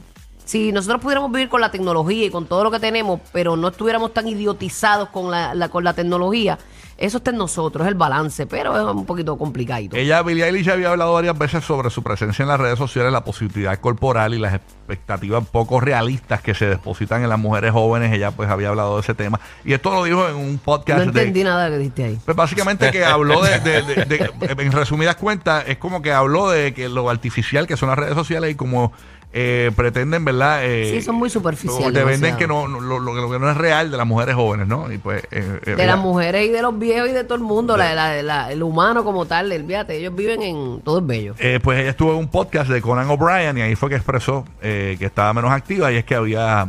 Si 0.46 0.72
nosotros 0.72 1.02
pudiéramos 1.02 1.32
vivir 1.32 1.50
con 1.50 1.60
la 1.62 1.72
tecnología 1.72 2.26
y 2.26 2.30
con 2.30 2.46
todo 2.46 2.64
lo 2.64 2.72
que 2.72 2.80
tenemos, 2.80 3.20
pero 3.34 3.56
no 3.58 3.68
estuviéramos 3.70 4.14
tan 4.14 4.28
idiotizados 4.28 5.10
con 5.10 5.30
la, 5.32 5.54
la- 5.56 5.70
con 5.70 5.84
la 5.84 5.94
tecnología, 5.94 6.58
eso 7.06 7.18
está 7.18 7.32
en 7.32 7.38
nosotros, 7.38 7.86
es 7.86 7.90
el 7.92 7.96
balance, 7.98 8.46
pero 8.48 8.76
es 8.78 8.96
un 8.96 9.06
poquito 9.06 9.38
complicadito. 9.38 9.96
Ella, 9.96 10.22
Billie 10.22 10.46
Eilish, 10.46 10.70
había 10.70 10.90
hablado 10.92 11.14
varias 11.14 11.38
veces 11.38 11.64
sobre 11.66 11.90
su 11.90 12.02
presencia 12.04 12.44
en 12.44 12.50
las 12.50 12.60
redes 12.60 12.78
sociales, 12.78 13.12
la 13.12 13.24
positividad 13.24 13.78
corporal 13.80 14.34
y 14.34 14.40
las 14.40 14.54
expectativas 14.54 15.46
poco 15.48 15.80
realistas 15.80 16.42
que 16.42 16.54
se 16.54 16.66
depositan 16.68 17.24
en 17.24 17.30
las 17.30 17.40
mujeres 17.40 17.72
jóvenes. 17.72 18.14
Ella 18.14 18.32
pues 18.32 18.50
había 18.50 18.70
hablado 18.70 18.96
de 18.96 19.02
ese 19.02 19.14
tema. 19.14 19.40
Y 19.66 19.74
esto 19.74 19.92
lo 19.94 20.04
dijo 20.04 20.28
en 20.28 20.36
un 20.36 20.58
podcast 20.58 21.00
no 21.00 21.04
entendí 21.06 21.44
nada 21.44 21.66
de 21.66 21.70
lo 21.72 21.76
que 21.76 21.80
dijiste 21.80 22.04
ahí. 22.06 22.20
Pues 22.24 22.38
básicamente 22.38 22.92
que 22.92 23.04
habló 23.04 23.42
de- 23.42 23.60
de- 23.60 24.32
en 24.50 24.72
resumidas 24.72 25.16
cuentas, 25.16 25.66
es 25.68 25.78
como 25.78 26.02
que 26.02 26.12
habló 26.12 26.50
de 26.50 26.74
que 26.74 26.90
lo 26.90 27.10
artificial 27.10 27.68
que 27.68 27.78
son 27.78 27.90
las 27.90 27.98
redes 28.00 28.16
sociales 28.16 28.52
y 28.52 28.56
como 28.56 28.94
eh, 29.36 29.72
pretenden, 29.76 30.24
¿verdad? 30.24 30.64
Eh, 30.64 30.92
Sí, 30.94 31.02
son 31.02 31.16
muy 31.16 31.30
superficiales, 31.30 31.92
Te 31.92 32.04
venden 32.04 32.22
demasiado. 32.22 32.38
que 32.38 32.48
no, 32.48 32.68
no- 32.68 32.80
lo, 32.80 33.00
lo- 33.00 33.14
lo 33.16 33.32
que 33.32 33.40
no 33.40 33.50
es 33.50 33.58
real 33.58 33.90
de 33.90 33.98
las 33.98 34.06
mujeres 34.06 34.36
jóvenes, 34.36 34.68
¿no? 34.68 34.92
Y 34.92 35.00
pues... 35.00 35.24
eh, 35.32 35.60
eh, 35.66 35.76
De 35.76 35.86
las 35.88 35.98
mujeres 35.98 36.46
y 36.48 36.50
de 36.52 36.62
los 36.62 36.78
viejos 36.78 37.10
y 37.10 37.14
de 37.14 37.24
todo 37.24 37.36
el 37.36 37.42
mundo, 37.44 37.76
la- 37.76 37.96
la- 37.96 38.22
la- 38.22 38.52
el 38.52 38.62
humano 38.62 39.04
como 39.04 39.26
tal, 39.26 39.52
el 39.52 39.66
fíjate, 39.66 39.98
ellos 39.98 40.16
viven 40.16 40.42
en 40.44 40.82
todo 40.82 41.00
es 41.00 41.06
bello. 41.08 41.34
Eh, 41.40 41.60
pues 41.64 41.80
ella 41.80 41.90
estuvo 41.90 42.12
en 42.12 42.18
un 42.20 42.28
podcast 42.28 42.70
de 42.70 42.80
Conan 42.82 43.10
O'Brien 43.10 43.58
y 43.58 43.62
ahí 43.62 43.76
fue 43.76 43.90
que 43.90 43.96
expresó 43.96 44.46
eh, 44.62 44.96
que 45.00 45.06
estaba 45.08 45.34
menos 45.34 45.52
activa 45.52 45.92
y 45.92 45.96
es 45.98 46.06
que 46.06 46.14
había 46.16 46.68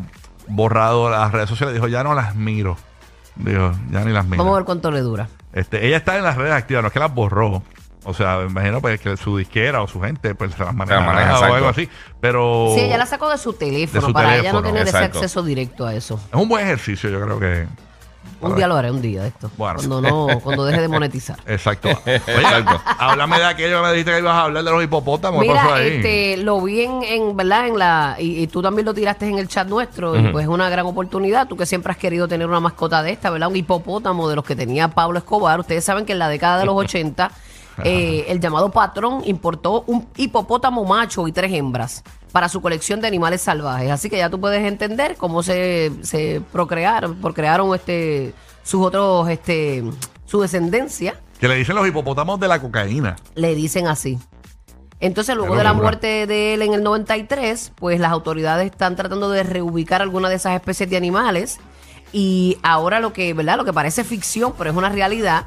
borrado 0.49 1.11
las 1.11 1.33
redes 1.33 1.49
sociales. 1.51 1.75
Dijo, 1.75 1.89
ya 1.89 2.03
no 2.03 2.15
las 2.15 2.35
miro. 2.35 2.77
Dijo, 3.37 3.73
ya 3.91 4.05
ni 4.05 4.13
las 4.13 4.25
miro. 4.25 4.39
Vamos 4.39 4.55
a 4.55 4.59
ver 4.59 4.65
cuánto 4.65 4.91
le 4.91 5.01
dura. 5.01 5.29
Este, 5.53 5.87
ella 5.87 5.97
está 5.99 6.17
en 6.17 6.25
las 6.25 6.37
redes 6.37 6.53
activas, 6.53 6.83
no 6.83 6.87
es 6.89 6.93
que 6.93 6.99
las 7.01 7.15
borró. 7.15 7.63
O 8.05 8.15
sea, 8.15 8.39
me 8.39 8.51
imagino 8.51 8.81
pues, 8.81 9.01
que 9.01 9.17
su 9.17 9.37
disquera 9.37 9.83
o 9.83 9.89
su 9.89 10.01
gente 10.01 10.35
pues, 10.35 10.53
se 10.53 10.65
las 10.65 10.75
maneja, 10.75 11.01
maneja, 11.01 11.33
o 11.33 11.35
exacto. 11.35 11.55
algo 11.55 11.69
así. 11.69 11.89
Pero 12.21 12.73
Sí, 12.75 12.81
ella 12.81 12.99
la 12.99 13.07
sacó 13.07 13.31
de 13.31 13.39
su 13.39 13.53
teléfono 13.55 14.01
De 14.01 14.07
su 14.07 14.13
para 14.13 14.35
ella 14.35 14.37
teléfono, 14.37 14.61
no 14.63 14.67
tener 14.69 14.83
exacto. 14.87 15.19
ese 15.19 15.25
acceso 15.25 15.43
directo 15.43 15.87
a 15.87 15.95
eso. 15.95 16.21
es 16.33 16.41
un 16.41 16.49
buen 16.49 16.65
ejercicio, 16.65 17.11
yo 17.11 17.21
creo 17.21 17.41
que... 17.41 17.67
Un 18.41 18.57
día 18.57 18.69
lo 18.69 18.77
haré, 18.77 18.91
un 18.91 19.01
día 19.01 19.23
de 19.23 19.29
esto. 19.29 19.51
Bueno. 19.57 19.79
Cuando 19.79 20.03
no, 20.03 20.41
cuando 20.41 20.67
deje 20.67 20.83
de 20.83 20.89
monetizar. 20.89 21.39
Exacto. 21.47 21.89
Oye, 22.07 22.17
Exacto. 22.17 22.81
háblame 22.99 23.39
de 23.39 23.45
aquello 23.45 23.81
que 23.81 23.87
me 23.87 23.93
dijiste 23.93 24.13
que 24.13 24.19
ibas 24.19 24.35
a 24.35 24.43
hablar 24.43 24.65
de 24.65 24.71
los 24.71 24.85
hipopótamos. 24.85 25.43
¿Qué 25.43 25.49
pasó 25.49 25.63
Mira, 25.63 25.77
ahí? 25.77 25.89
este, 25.89 26.37
lo 26.39 26.61
vi 26.61 26.83
en, 26.83 27.03
en, 27.05 27.37
¿verdad? 27.37 27.69
En 27.69 27.79
la, 27.79 28.17
y, 28.19 28.43
y 28.43 28.47
tú 28.47 28.61
también 28.61 28.85
lo 28.85 28.93
tiraste 28.93 29.27
en 29.29 29.39
el 29.39 29.49
chat 29.49 29.67
nuestro, 29.67 30.19
y 30.19 30.29
pues 30.29 30.45
es 30.45 30.49
una 30.49 30.69
gran 30.69 30.85
oportunidad. 30.85 31.49
Tú 31.49 31.57
que 31.57 31.65
siempre 31.65 31.93
has 31.93 31.99
querido 31.99 32.29
tener 32.29 32.47
una 32.47 32.61
mascota 32.61 33.03
de 33.03 33.13
esta, 33.13 33.31
¿verdad? 33.31 33.49
Un 33.49 33.57
hipopótamo 33.57 34.29
de 34.29 34.37
los 34.37 34.45
que 34.45 34.57
tenía 34.57 34.89
Pablo 34.89 35.19
Escobar. 35.19 35.61
Ustedes 35.61 35.85
saben 35.85 36.05
que 36.05 36.13
en 36.13 36.19
la 36.19 36.29
década 36.29 36.59
de 36.59 36.67
los 36.67 36.75
80 36.85 37.31
eh, 37.83 38.27
el 38.29 38.41
llamado 38.41 38.71
patrón 38.71 39.23
importó 39.25 39.85
un 39.87 40.07
hipopótamo 40.17 40.85
macho 40.85 41.27
y 41.27 41.33
tres 41.33 41.53
hembras 41.53 42.05
para 42.31 42.49
su 42.49 42.61
colección 42.61 43.01
de 43.01 43.09
animales 43.09 43.43
salvajes. 43.43 43.91
Así 43.91 44.11
que 44.11 44.19
ya 44.19 44.31
tú 44.31 44.41
puedes 44.41 44.65
entender 44.65 45.17
cómo 45.17 45.43
se, 45.43 45.93
se 46.03 46.43
procrearon, 46.53 47.17
procrearon 47.17 47.75
este, 47.75 48.35
sus 48.63 48.85
otros, 48.85 49.29
este, 49.29 49.85
su 50.27 50.41
descendencia. 50.41 51.15
Que 51.39 51.49
le 51.49 51.57
dicen 51.57 51.77
los 51.77 51.87
hipopótamos 51.87 52.41
de 52.41 52.49
la 52.49 52.61
cocaína. 52.61 53.17
Le 53.35 53.55
dicen 53.55 53.87
así. 53.87 54.19
Entonces, 55.01 55.37
luego 55.37 55.57
de 55.57 55.65
la 55.65 55.75
muerte 55.75 56.27
de 56.27 56.55
él 56.55 56.63
en 56.63 56.73
el 56.73 56.83
93, 56.83 57.73
pues 57.75 58.01
las 58.01 58.11
autoridades 58.11 58.71
están 58.71 58.97
tratando 58.97 59.31
de 59.31 59.43
reubicar 59.43 60.01
algunas 60.01 60.31
de 60.31 60.37
esas 60.37 60.55
especies 60.55 60.89
de 60.89 60.97
animales. 60.97 61.59
Y 62.13 62.59
ahora 62.63 63.01
lo 63.01 63.13
que, 63.13 63.35
¿verdad? 63.35 63.59
Lo 63.59 63.65
que 63.65 63.73
parece 63.73 64.03
ficción, 64.03 64.55
pero 64.57 64.71
es 64.71 64.77
una 64.77 64.89
realidad, 64.89 65.47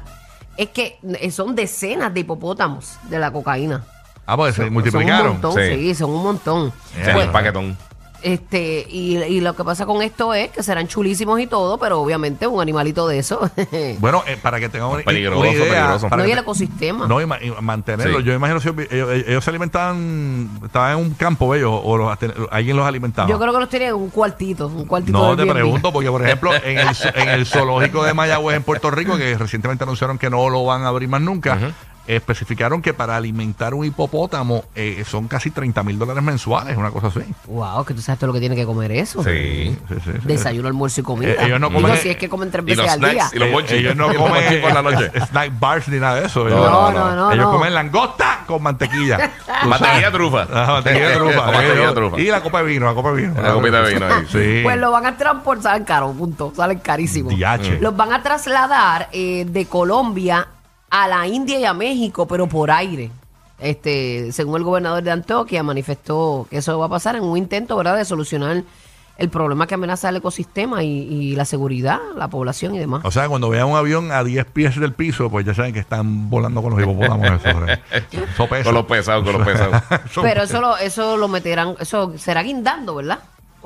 es 0.58 0.68
que 0.70 0.98
eh, 1.20 1.30
son 1.30 1.54
decenas 1.54 2.12
de 2.12 2.20
hipopótamos 2.20 2.98
de 3.04 3.18
la 3.18 3.30
cocaína. 3.32 3.84
Ah, 4.26 4.36
pues 4.36 4.54
se 4.56 4.64
Son 4.64 4.72
multiplicaron. 4.74 5.26
un 5.28 5.32
montón, 5.40 5.54
Sí. 5.54 5.74
sí, 5.74 5.94
son 5.94 6.10
un 6.10 6.22
montón. 6.22 6.72
Pues, 6.94 7.16
el 7.16 7.30
paquetón. 7.30 7.78
Este, 8.22 8.86
y, 8.88 9.16
y 9.18 9.40
lo 9.40 9.54
que 9.54 9.64
pasa 9.64 9.86
con 9.86 10.02
esto 10.02 10.34
es 10.34 10.50
que 10.50 10.62
serán 10.62 10.88
chulísimos 10.88 11.40
y 11.40 11.46
todo, 11.46 11.78
pero 11.78 12.00
obviamente 12.00 12.46
un 12.46 12.60
animalito 12.60 13.06
de 13.08 13.18
eso. 13.18 13.40
Bueno, 14.00 14.22
eh, 14.26 14.36
para 14.40 14.58
que 14.60 14.68
tengan 14.68 14.88
una, 14.90 15.02
Peligroso, 15.02 15.40
una 15.40 15.50
idea. 15.50 15.64
peligroso. 15.64 16.08
para 16.08 16.22
no 16.22 16.28
y 16.28 16.32
el 16.32 16.36
te- 16.38 16.42
ecosistema. 16.42 17.06
No, 17.06 17.20
y, 17.20 17.26
ma- 17.26 17.38
y 17.42 17.50
mantenerlo. 17.60 18.18
Sí. 18.18 18.24
Yo 18.24 18.32
imagino 18.34 18.60
si 18.60 18.68
ellos, 18.90 19.10
ellos 19.26 19.44
se 19.44 19.50
alimentaban, 19.50 20.50
estaban 20.64 20.92
en 20.98 21.04
un 21.04 21.10
campo 21.14 21.54
ellos, 21.54 21.72
o 21.82 21.96
los, 21.96 22.16
alguien 22.50 22.76
los 22.76 22.86
alimentaba. 22.86 23.28
Yo 23.28 23.38
creo 23.38 23.52
que 23.52 23.60
los 23.60 23.68
tienen 23.68 23.88
en 23.90 23.94
un 23.94 24.10
cuartito, 24.10 24.66
un 24.68 24.84
cuartito 24.86 25.18
No, 25.18 25.36
de 25.36 25.44
te 25.44 25.52
pregunto, 25.52 25.92
porque 25.92 26.10
por 26.10 26.24
ejemplo, 26.24 26.52
en 26.54 26.78
el, 26.78 26.88
en 27.14 27.28
el 27.28 27.46
zoológico 27.46 28.02
de 28.04 28.14
Mayagüez 28.14 28.56
en 28.56 28.62
Puerto 28.62 28.90
Rico, 28.90 29.16
que 29.16 29.36
recientemente 29.36 29.84
anunciaron 29.84 30.18
que 30.18 30.30
no 30.30 30.48
lo 30.48 30.64
van 30.64 30.82
a 30.82 30.88
abrir 30.88 31.08
más 31.08 31.20
nunca, 31.20 31.58
especificaron 32.16 32.82
que 32.82 32.94
para 32.94 33.16
alimentar 33.16 33.74
un 33.74 33.84
hipopótamo 33.84 34.64
eh, 34.74 35.04
son 35.06 35.28
casi 35.28 35.50
30 35.50 35.82
mil 35.82 35.98
dólares 35.98 36.22
mensuales, 36.22 36.76
una 36.76 36.90
cosa 36.90 37.08
así. 37.08 37.20
Wow, 37.46 37.84
que 37.84 37.94
tú 37.94 38.00
sabes 38.00 38.18
todo 38.18 38.28
lo 38.28 38.32
que 38.32 38.40
tiene 38.40 38.56
que 38.56 38.64
comer 38.66 38.90
eso. 38.92 39.22
Sí. 39.22 39.30
Sí, 39.30 39.78
sí, 39.88 39.94
sí. 40.04 40.10
Desayuno, 40.24 40.68
almuerzo 40.68 41.00
y 41.00 41.04
comida. 41.04 41.30
Eh, 41.32 41.36
ellos 41.46 41.60
no 41.60 41.68
Digo, 41.68 41.80
comen- 41.82 41.96
si 41.98 42.08
es 42.08 42.16
que 42.16 42.28
comen 42.28 42.50
tres 42.50 42.64
los 42.66 42.76
veces 42.76 42.92
al 42.92 43.00
día. 43.00 43.28
y 43.32 43.38
los 43.38 43.48
Eh, 43.48 43.52
monchis. 43.52 43.72
ellos 43.72 43.94
no 43.96 44.06
comen 44.14 44.60
por 44.62 44.72
la 44.72 44.82
noche. 44.82 45.10
snack 45.30 45.58
bars 45.60 45.88
ni 45.88 45.98
nada 46.00 46.20
de 46.20 46.26
eso. 46.26 46.48
No, 46.48 46.56
no, 46.70 46.92
no, 46.92 47.14
no, 47.16 47.32
ellos 47.32 47.44
no. 47.44 47.52
comen 47.52 47.74
langosta 47.74 48.40
con 48.46 48.62
mantequilla. 48.62 49.30
Mantequilla 49.66 50.10
trufa. 50.10 50.46
Ah, 50.52 50.66
mantequilla 50.74 51.08
de 51.10 51.14
trufa. 51.16 51.46
Mantequilla. 51.52 52.18
Y 52.20 52.26
la 52.30 52.40
copa 52.42 52.62
de 52.62 52.68
vino, 52.68 52.86
la 52.86 52.94
copa 52.94 53.10
de 53.12 53.22
vino. 53.22 53.34
Una 53.38 53.52
copita 53.52 53.82
de 53.82 53.94
vino 53.94 54.06
ahí. 54.06 54.26
Sí. 54.30 54.60
Pues 54.62 54.76
lo 54.78 54.90
van 54.90 55.06
a 55.06 55.16
transportar, 55.16 55.62
salen 55.72 55.84
caros, 55.84 56.16
punto, 56.16 56.52
salen 56.56 56.78
carísimos. 56.78 57.34
Los 57.80 57.96
van 57.96 58.12
a 58.12 58.22
trasladar 58.22 59.08
eh, 59.12 59.44
de 59.48 59.66
Colombia 59.66 60.46
a 60.90 61.08
la 61.08 61.26
India 61.26 61.58
y 61.58 61.64
a 61.64 61.74
México, 61.74 62.26
pero 62.26 62.46
por 62.46 62.70
aire. 62.70 63.10
Este, 63.58 64.30
según 64.32 64.56
el 64.56 64.62
gobernador 64.62 65.02
de 65.02 65.10
Antioquia, 65.10 65.62
manifestó 65.62 66.46
que 66.48 66.58
eso 66.58 66.78
va 66.78 66.86
a 66.86 66.88
pasar 66.88 67.16
en 67.16 67.24
un 67.24 67.36
intento, 67.36 67.76
¿verdad?, 67.76 67.96
de 67.96 68.04
solucionar 68.04 68.62
el 69.18 69.30
problema 69.30 69.66
que 69.66 69.74
amenaza 69.74 70.08
el 70.08 70.16
ecosistema 70.16 70.84
y, 70.84 70.88
y 70.88 71.34
la 71.34 71.44
seguridad, 71.44 71.98
la 72.16 72.28
población 72.28 72.76
y 72.76 72.78
demás. 72.78 73.00
O 73.04 73.10
sea, 73.10 73.28
cuando 73.28 73.48
vean 73.50 73.66
un 73.66 73.76
avión 73.76 74.12
a 74.12 74.22
10 74.22 74.46
pies 74.46 74.78
del 74.78 74.92
piso, 74.92 75.28
pues 75.28 75.44
ya 75.44 75.54
saben 75.54 75.72
que 75.72 75.80
están 75.80 76.30
volando 76.30 76.62
con 76.62 76.70
los 76.70 76.80
hipopótamos. 76.80 77.26
Eso, 77.26 78.46
pesa. 78.48 78.64
Con 78.64 78.74
los 78.74 78.86
pesados, 78.86 79.24
con 79.24 79.32
los 79.32 79.46
pesados. 79.46 79.82
Pero 80.22 80.42
eso 80.44 80.60
lo, 80.60 80.76
eso 80.78 81.16
lo 81.16 81.26
meterán, 81.26 81.74
eso 81.80 82.16
será 82.16 82.44
guindando, 82.44 82.94
¿verdad? 82.94 83.18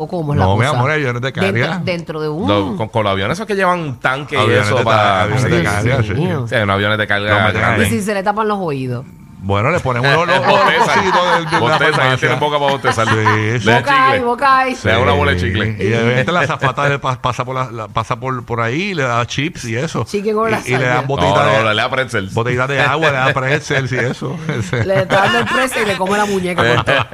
¿O 0.02 0.08
cómo 0.08 0.32
es 0.32 0.38
la 0.40 0.46
No, 0.46 0.56
mi 0.56 0.64
cosa? 0.64 0.76
amor, 0.76 0.90
aviones 0.90 1.22
de 1.22 1.32
carga. 1.32 1.52
Dentro, 1.52 1.84
dentro 1.84 2.20
de 2.20 2.28
un... 2.28 2.76
Con, 2.76 2.88
con 2.88 3.04
los 3.04 3.12
aviones 3.12 3.38
esos 3.38 3.46
que 3.46 3.54
llevan 3.54 3.78
un 3.78 4.00
tanque 4.00 4.34
y 4.34 4.38
Aviones 4.38 4.66
eso 4.66 4.78
de 4.78 4.84
para... 4.84 5.22
aviones 5.22 5.44
de 5.44 5.62
carga, 5.62 6.02
sí. 6.02 6.08
sí. 6.08 6.14
Sí, 6.14 6.54
unos 6.56 6.74
aviones 6.74 6.98
de 6.98 7.06
carga 7.06 7.52
meten 7.52 7.82
Y 7.82 7.90
si 7.90 8.02
se 8.02 8.12
le 8.14 8.22
tapan 8.24 8.48
los 8.48 8.58
oídos. 8.58 9.04
Bueno, 9.44 9.70
le 9.72 9.80
ponemos 9.80 10.08
los, 10.08 10.26
los, 10.26 10.36
del- 10.36 11.44
de 11.46 11.50
la 11.50 11.58
Bostezan, 11.58 11.92
farmacia. 11.94 12.16
tienen 12.18 12.38
boca 12.40 12.58
para 12.60 12.70
bostezar. 12.72 13.08
Sí, 13.08 13.14
Le 13.16 13.60
sí. 13.60 13.66
da 13.66 13.78
Boca 13.80 13.92
ahí, 14.06 14.12
chicle. 14.12 14.24
boca 14.24 14.58
ahí. 14.58 14.76
Le 14.84 14.90
da 14.92 14.98
una 15.00 15.12
bola 15.12 15.32
de 15.32 15.40
chicle. 15.40 15.76
Y 15.80 15.92
obviamente 15.94 16.30
la 16.32 16.46
zafata 16.46 16.88
le 16.88 16.98
pa- 17.00 17.20
pasa 17.20 17.44
por 17.44 17.54
la, 17.56 17.70
la- 17.72 17.88
pasa 17.88 18.14
por, 18.20 18.44
por 18.44 18.60
ahí, 18.60 18.94
le 18.94 19.02
da 19.02 19.26
chips 19.26 19.64
y 19.64 19.74
eso. 19.76 20.04
Chicken 20.04 20.34
con 20.36 20.50
y, 20.52 20.54
y 20.68 20.76
le 20.76 20.84
dan 20.86 21.02
No, 21.02 21.08
botellitas 21.08 21.44
no, 21.44 21.68
de, 21.68 21.74
le 21.74 21.82
da 21.82 21.90
pretzels. 21.90 22.32
botellitas 22.34 22.68
de 22.68 22.80
agua, 22.80 23.10
le 23.10 23.16
dan 23.16 23.32
pretzels 23.34 23.90
y 23.92 23.96
eso. 23.98 24.38
Le 24.84 24.98
está 25.02 25.16
dando 25.22 25.38
el 25.40 25.44
precio 25.46 25.82
y 25.82 25.86
le 25.86 25.96
come 25.96 26.16
la 26.16 26.24
muñeca 26.24 26.62
con 26.76 26.84
todo. 26.84 27.06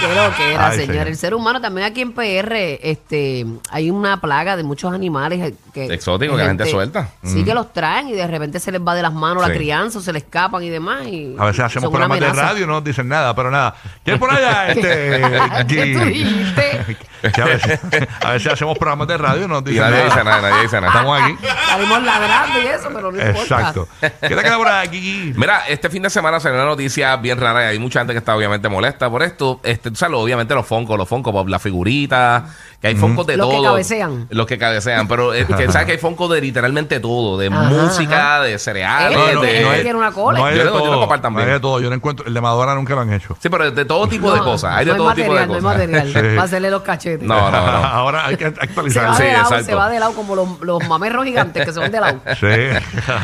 Qué 0.00 0.14
lo 0.14 0.36
que 0.36 0.52
era, 0.54 0.68
Ay, 0.68 0.76
señor. 0.78 0.86
señor. 0.92 1.08
El 1.08 1.16
ser 1.16 1.34
humano 1.34 1.60
también 1.60 1.86
aquí 1.86 2.00
en 2.02 2.12
PR, 2.12 2.78
este, 2.82 3.46
hay 3.70 3.90
una 3.90 4.20
plaga 4.20 4.56
de 4.56 4.62
muchos 4.62 4.92
animales 4.92 5.54
que 5.72 5.86
Exóticos 5.92 6.36
que 6.36 6.42
la 6.42 6.48
gente 6.48 6.66
suelta. 6.70 7.08
Sí 7.22 7.44
que 7.44 7.54
los 7.54 7.72
traen 7.72 8.08
y 8.08 8.12
de 8.12 8.26
repente 8.26 8.60
se 8.60 8.70
les 8.72 8.80
va 8.80 8.94
de 8.94 9.02
las 9.02 9.12
manos 9.12 9.42
la 9.42 9.48
Sí. 9.52 9.54
crianza, 9.58 9.95
se 10.00 10.12
le 10.12 10.18
escapan 10.18 10.62
y 10.62 10.70
demás. 10.70 11.06
Y 11.06 11.34
A 11.38 11.44
veces 11.46 11.64
hacemos 11.64 11.90
programas 11.90 12.20
de 12.20 12.32
radio 12.32 12.64
y 12.64 12.66
no 12.66 12.74
nos 12.74 12.84
dicen 12.84 13.08
nada, 13.08 13.34
pero 13.34 13.50
nada. 13.50 13.74
¿Quién 14.04 14.18
por 14.18 14.30
allá? 14.32 14.68
Este, 14.76 15.20
¿Qué 15.68 15.94
tú 15.94 16.00
Gui? 16.00 16.12
dijiste? 16.24 16.96
Que 17.34 17.42
a, 17.42 17.46
veces, 17.46 17.80
a 18.22 18.30
veces 18.32 18.52
hacemos 18.52 18.78
programas 18.78 19.08
de 19.08 19.16
radio 19.18 19.46
y 19.46 19.48
no 19.48 19.60
nos 19.60 19.62
Y 19.62 19.70
dicen 19.72 19.80
nadie 19.90 19.96
nada. 19.96 20.04
dice 20.10 20.24
nada, 20.24 20.40
nadie 20.48 20.62
dice 20.62 20.80
nada. 20.80 20.92
Estamos 20.92 21.20
aquí. 21.22 21.36
Salimos 21.66 22.02
ladrando 22.04 22.60
y 22.62 22.66
eso, 22.66 22.88
pero 22.94 23.10
no 23.10 23.18
importa. 23.18 23.40
Exacto. 23.40 23.88
¿Qué 24.00 24.28
te 24.28 24.42
queda 24.42 24.56
por 24.58 24.68
aquí, 24.68 25.00
Gui? 25.00 25.34
Mira, 25.36 25.62
este 25.66 25.90
fin 25.90 26.02
de 26.02 26.10
semana 26.10 26.38
salió 26.38 26.56
una 26.58 26.66
noticia 26.66 27.16
bien 27.16 27.40
rara 27.40 27.64
y 27.64 27.66
hay 27.68 27.78
mucha 27.80 27.98
gente 28.00 28.12
que 28.12 28.18
está 28.18 28.36
obviamente 28.36 28.68
molesta 28.68 29.10
por 29.10 29.24
esto. 29.24 29.60
Este, 29.64 29.90
tú 29.90 29.96
sabes, 29.96 30.16
obviamente 30.16 30.54
los 30.54 30.66
Foncos, 30.66 30.96
los 30.96 31.08
Foncos, 31.08 31.32
Pop, 31.32 31.48
la 31.48 31.58
figurita, 31.58 32.44
que 32.80 32.88
hay 32.88 32.94
Foncos 32.94 33.26
de 33.26 33.36
Los 33.38 33.48
que 33.48 33.54
todo. 33.56 33.64
cabecean. 33.64 34.26
Los 34.30 34.46
que 34.46 34.58
cabecean, 34.58 35.08
pero 35.08 35.32
es 35.34 35.46
que 35.46 35.72
sabes 35.72 35.86
que 35.86 35.92
hay 35.92 35.98
Foncos 35.98 36.30
de 36.30 36.40
literalmente 36.40 37.00
todo, 37.00 37.38
de 37.38 37.48
Ajá, 37.48 37.62
música, 37.62 38.40
de 38.42 38.56
cereales, 38.58 39.18
Eh, 39.18 39.36
de... 39.46 39.62
no, 39.62 39.72
tiene 39.86 39.98
una 39.98 40.12
cola. 40.12 40.38
No 40.38 40.44
hay 40.46 40.54
Yo 40.56 40.58
de 40.58 40.64
tengo- 40.66 40.78
yo 40.78 40.84
todo. 40.84 40.92
tengo 40.94 41.08
papá 41.08 41.22
también. 41.22 41.46
No 41.46 41.52
hay 41.52 41.54
de 41.58 41.60
todo. 41.60 41.80
Yo 41.80 41.88
no 41.88 41.94
encuentro. 41.94 42.26
El 42.26 42.34
de 42.34 42.40
Madonna 42.40 42.74
nunca 42.74 42.94
lo 42.94 43.00
han 43.02 43.12
hecho. 43.12 43.36
Sí, 43.40 43.48
pero 43.48 43.70
de 43.70 43.84
todo 43.84 44.06
tipo 44.08 44.32
de 44.32 44.40
cosas. 44.40 44.74
Hay 44.74 44.84
de 44.84 44.90
no 44.92 44.96
todo 44.98 45.06
material, 45.08 45.28
tipo 45.28 45.34
de 45.40 45.46
no 45.46 45.54
hay 45.54 45.76
cosas. 45.76 45.88
material. 45.90 46.06
Sí. 46.08 46.36
Para 46.36 46.42
hacerle 46.42 46.70
los 46.70 46.82
cachetes. 46.82 47.26
No, 47.28 47.50
no, 47.50 47.60
no. 47.66 47.76
Ahora 47.86 48.26
hay 48.26 48.36
que 48.36 48.50
Se 48.50 48.60
actualizar. 48.60 49.08
va, 49.10 49.14
Sí, 49.16 49.22
de 49.22 49.32
lado, 49.32 49.44
exacto. 49.44 49.64
se 49.66 49.74
va 49.74 49.88
de 49.88 50.00
lado 50.00 50.12
como 50.14 50.34
los, 50.36 50.60
los 50.60 50.88
mamerros 50.88 51.24
gigantes 51.24 51.64
que 51.64 51.72
se 51.72 51.78
van 51.80 51.90
de 51.92 52.00
lado. 52.00 52.20
Sí. 52.40 52.46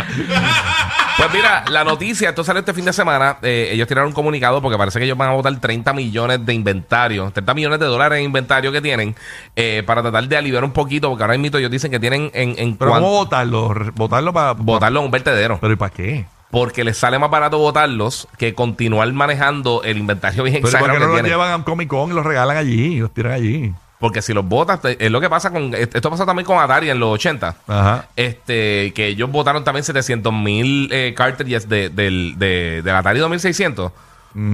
Pues 1.18 1.32
mira, 1.34 1.62
la 1.70 1.84
noticia, 1.84 2.30
esto 2.30 2.42
salió 2.42 2.60
este 2.60 2.72
fin 2.72 2.86
de 2.86 2.92
semana. 2.92 3.36
eh, 3.42 3.68
ellos 3.72 3.86
tiraron 3.86 4.08
un 4.08 4.14
comunicado 4.14 4.62
porque 4.62 4.78
parece 4.78 4.98
que 4.98 5.04
ellos 5.04 5.16
van 5.16 5.28
a 5.28 5.32
votar 5.32 5.54
30 5.60 5.92
millones 5.92 6.44
de 6.44 6.54
inventario, 6.54 7.30
30 7.30 7.52
millones 7.54 7.78
de 7.80 7.86
dólares 7.86 8.18
en 8.18 8.24
inventario 8.24 8.72
que 8.72 8.80
tienen 8.80 9.14
eh, 9.54 9.82
para 9.86 10.00
tratar 10.02 10.26
de 10.26 10.36
aliviar 10.36 10.64
un 10.64 10.72
poquito, 10.72 11.10
porque 11.10 11.22
ahora 11.22 11.36
mismo 11.36 11.58
ellos 11.58 11.70
dicen 11.70 11.90
que 11.90 12.00
tienen 12.00 12.30
en, 12.34 12.54
en 12.58 12.76
Pero 12.76 12.90
cuan- 12.92 13.02
¿cómo 13.02 13.12
votarlo? 13.12 13.74
Votarlo 13.94 14.32
para. 14.32 14.52
votarlo 14.54 15.00
en 15.00 15.04
un 15.06 15.10
vertedero. 15.10 15.58
Pero 15.60 15.72
¿y 15.74 15.76
para 15.76 15.92
qué? 15.92 16.24
Porque 16.52 16.84
les 16.84 16.98
sale 16.98 17.18
más 17.18 17.30
barato 17.30 17.56
votarlos 17.56 18.28
que 18.36 18.54
continuar 18.54 19.10
manejando 19.14 19.82
el 19.84 19.96
inventario 19.96 20.44
bien 20.44 20.60
Pero 20.62 20.78
¿por 20.78 20.92
qué 20.92 20.98
no 20.98 21.06
los 21.06 21.14
tienen. 21.14 21.32
llevan 21.32 21.50
a 21.50 21.56
un 21.56 21.62
Comic 21.62 21.88
Con 21.88 22.10
y 22.10 22.14
los 22.14 22.26
regalan 22.26 22.58
allí? 22.58 23.00
Los 23.00 23.12
tiran 23.14 23.32
allí. 23.32 23.72
Porque 23.98 24.20
si 24.20 24.34
los 24.34 24.44
votas, 24.44 24.80
es 24.84 25.10
lo 25.10 25.20
que 25.20 25.30
pasa 25.30 25.50
con. 25.50 25.72
Esto 25.74 26.10
pasó 26.10 26.26
también 26.26 26.44
con 26.44 26.58
Atari 26.58 26.90
en 26.90 27.00
los 27.00 27.14
80. 27.14 27.56
Ajá. 27.66 28.08
Este, 28.16 28.92
que 28.94 29.06
ellos 29.06 29.30
votaron 29.30 29.64
también 29.64 29.82
700 29.82 30.30
mil 30.30 30.90
eh, 30.92 31.14
cartridges 31.16 31.68
de, 31.70 31.88
del, 31.88 32.34
de, 32.36 32.82
del 32.82 32.94
Atari 32.96 33.20
2600 33.20 33.92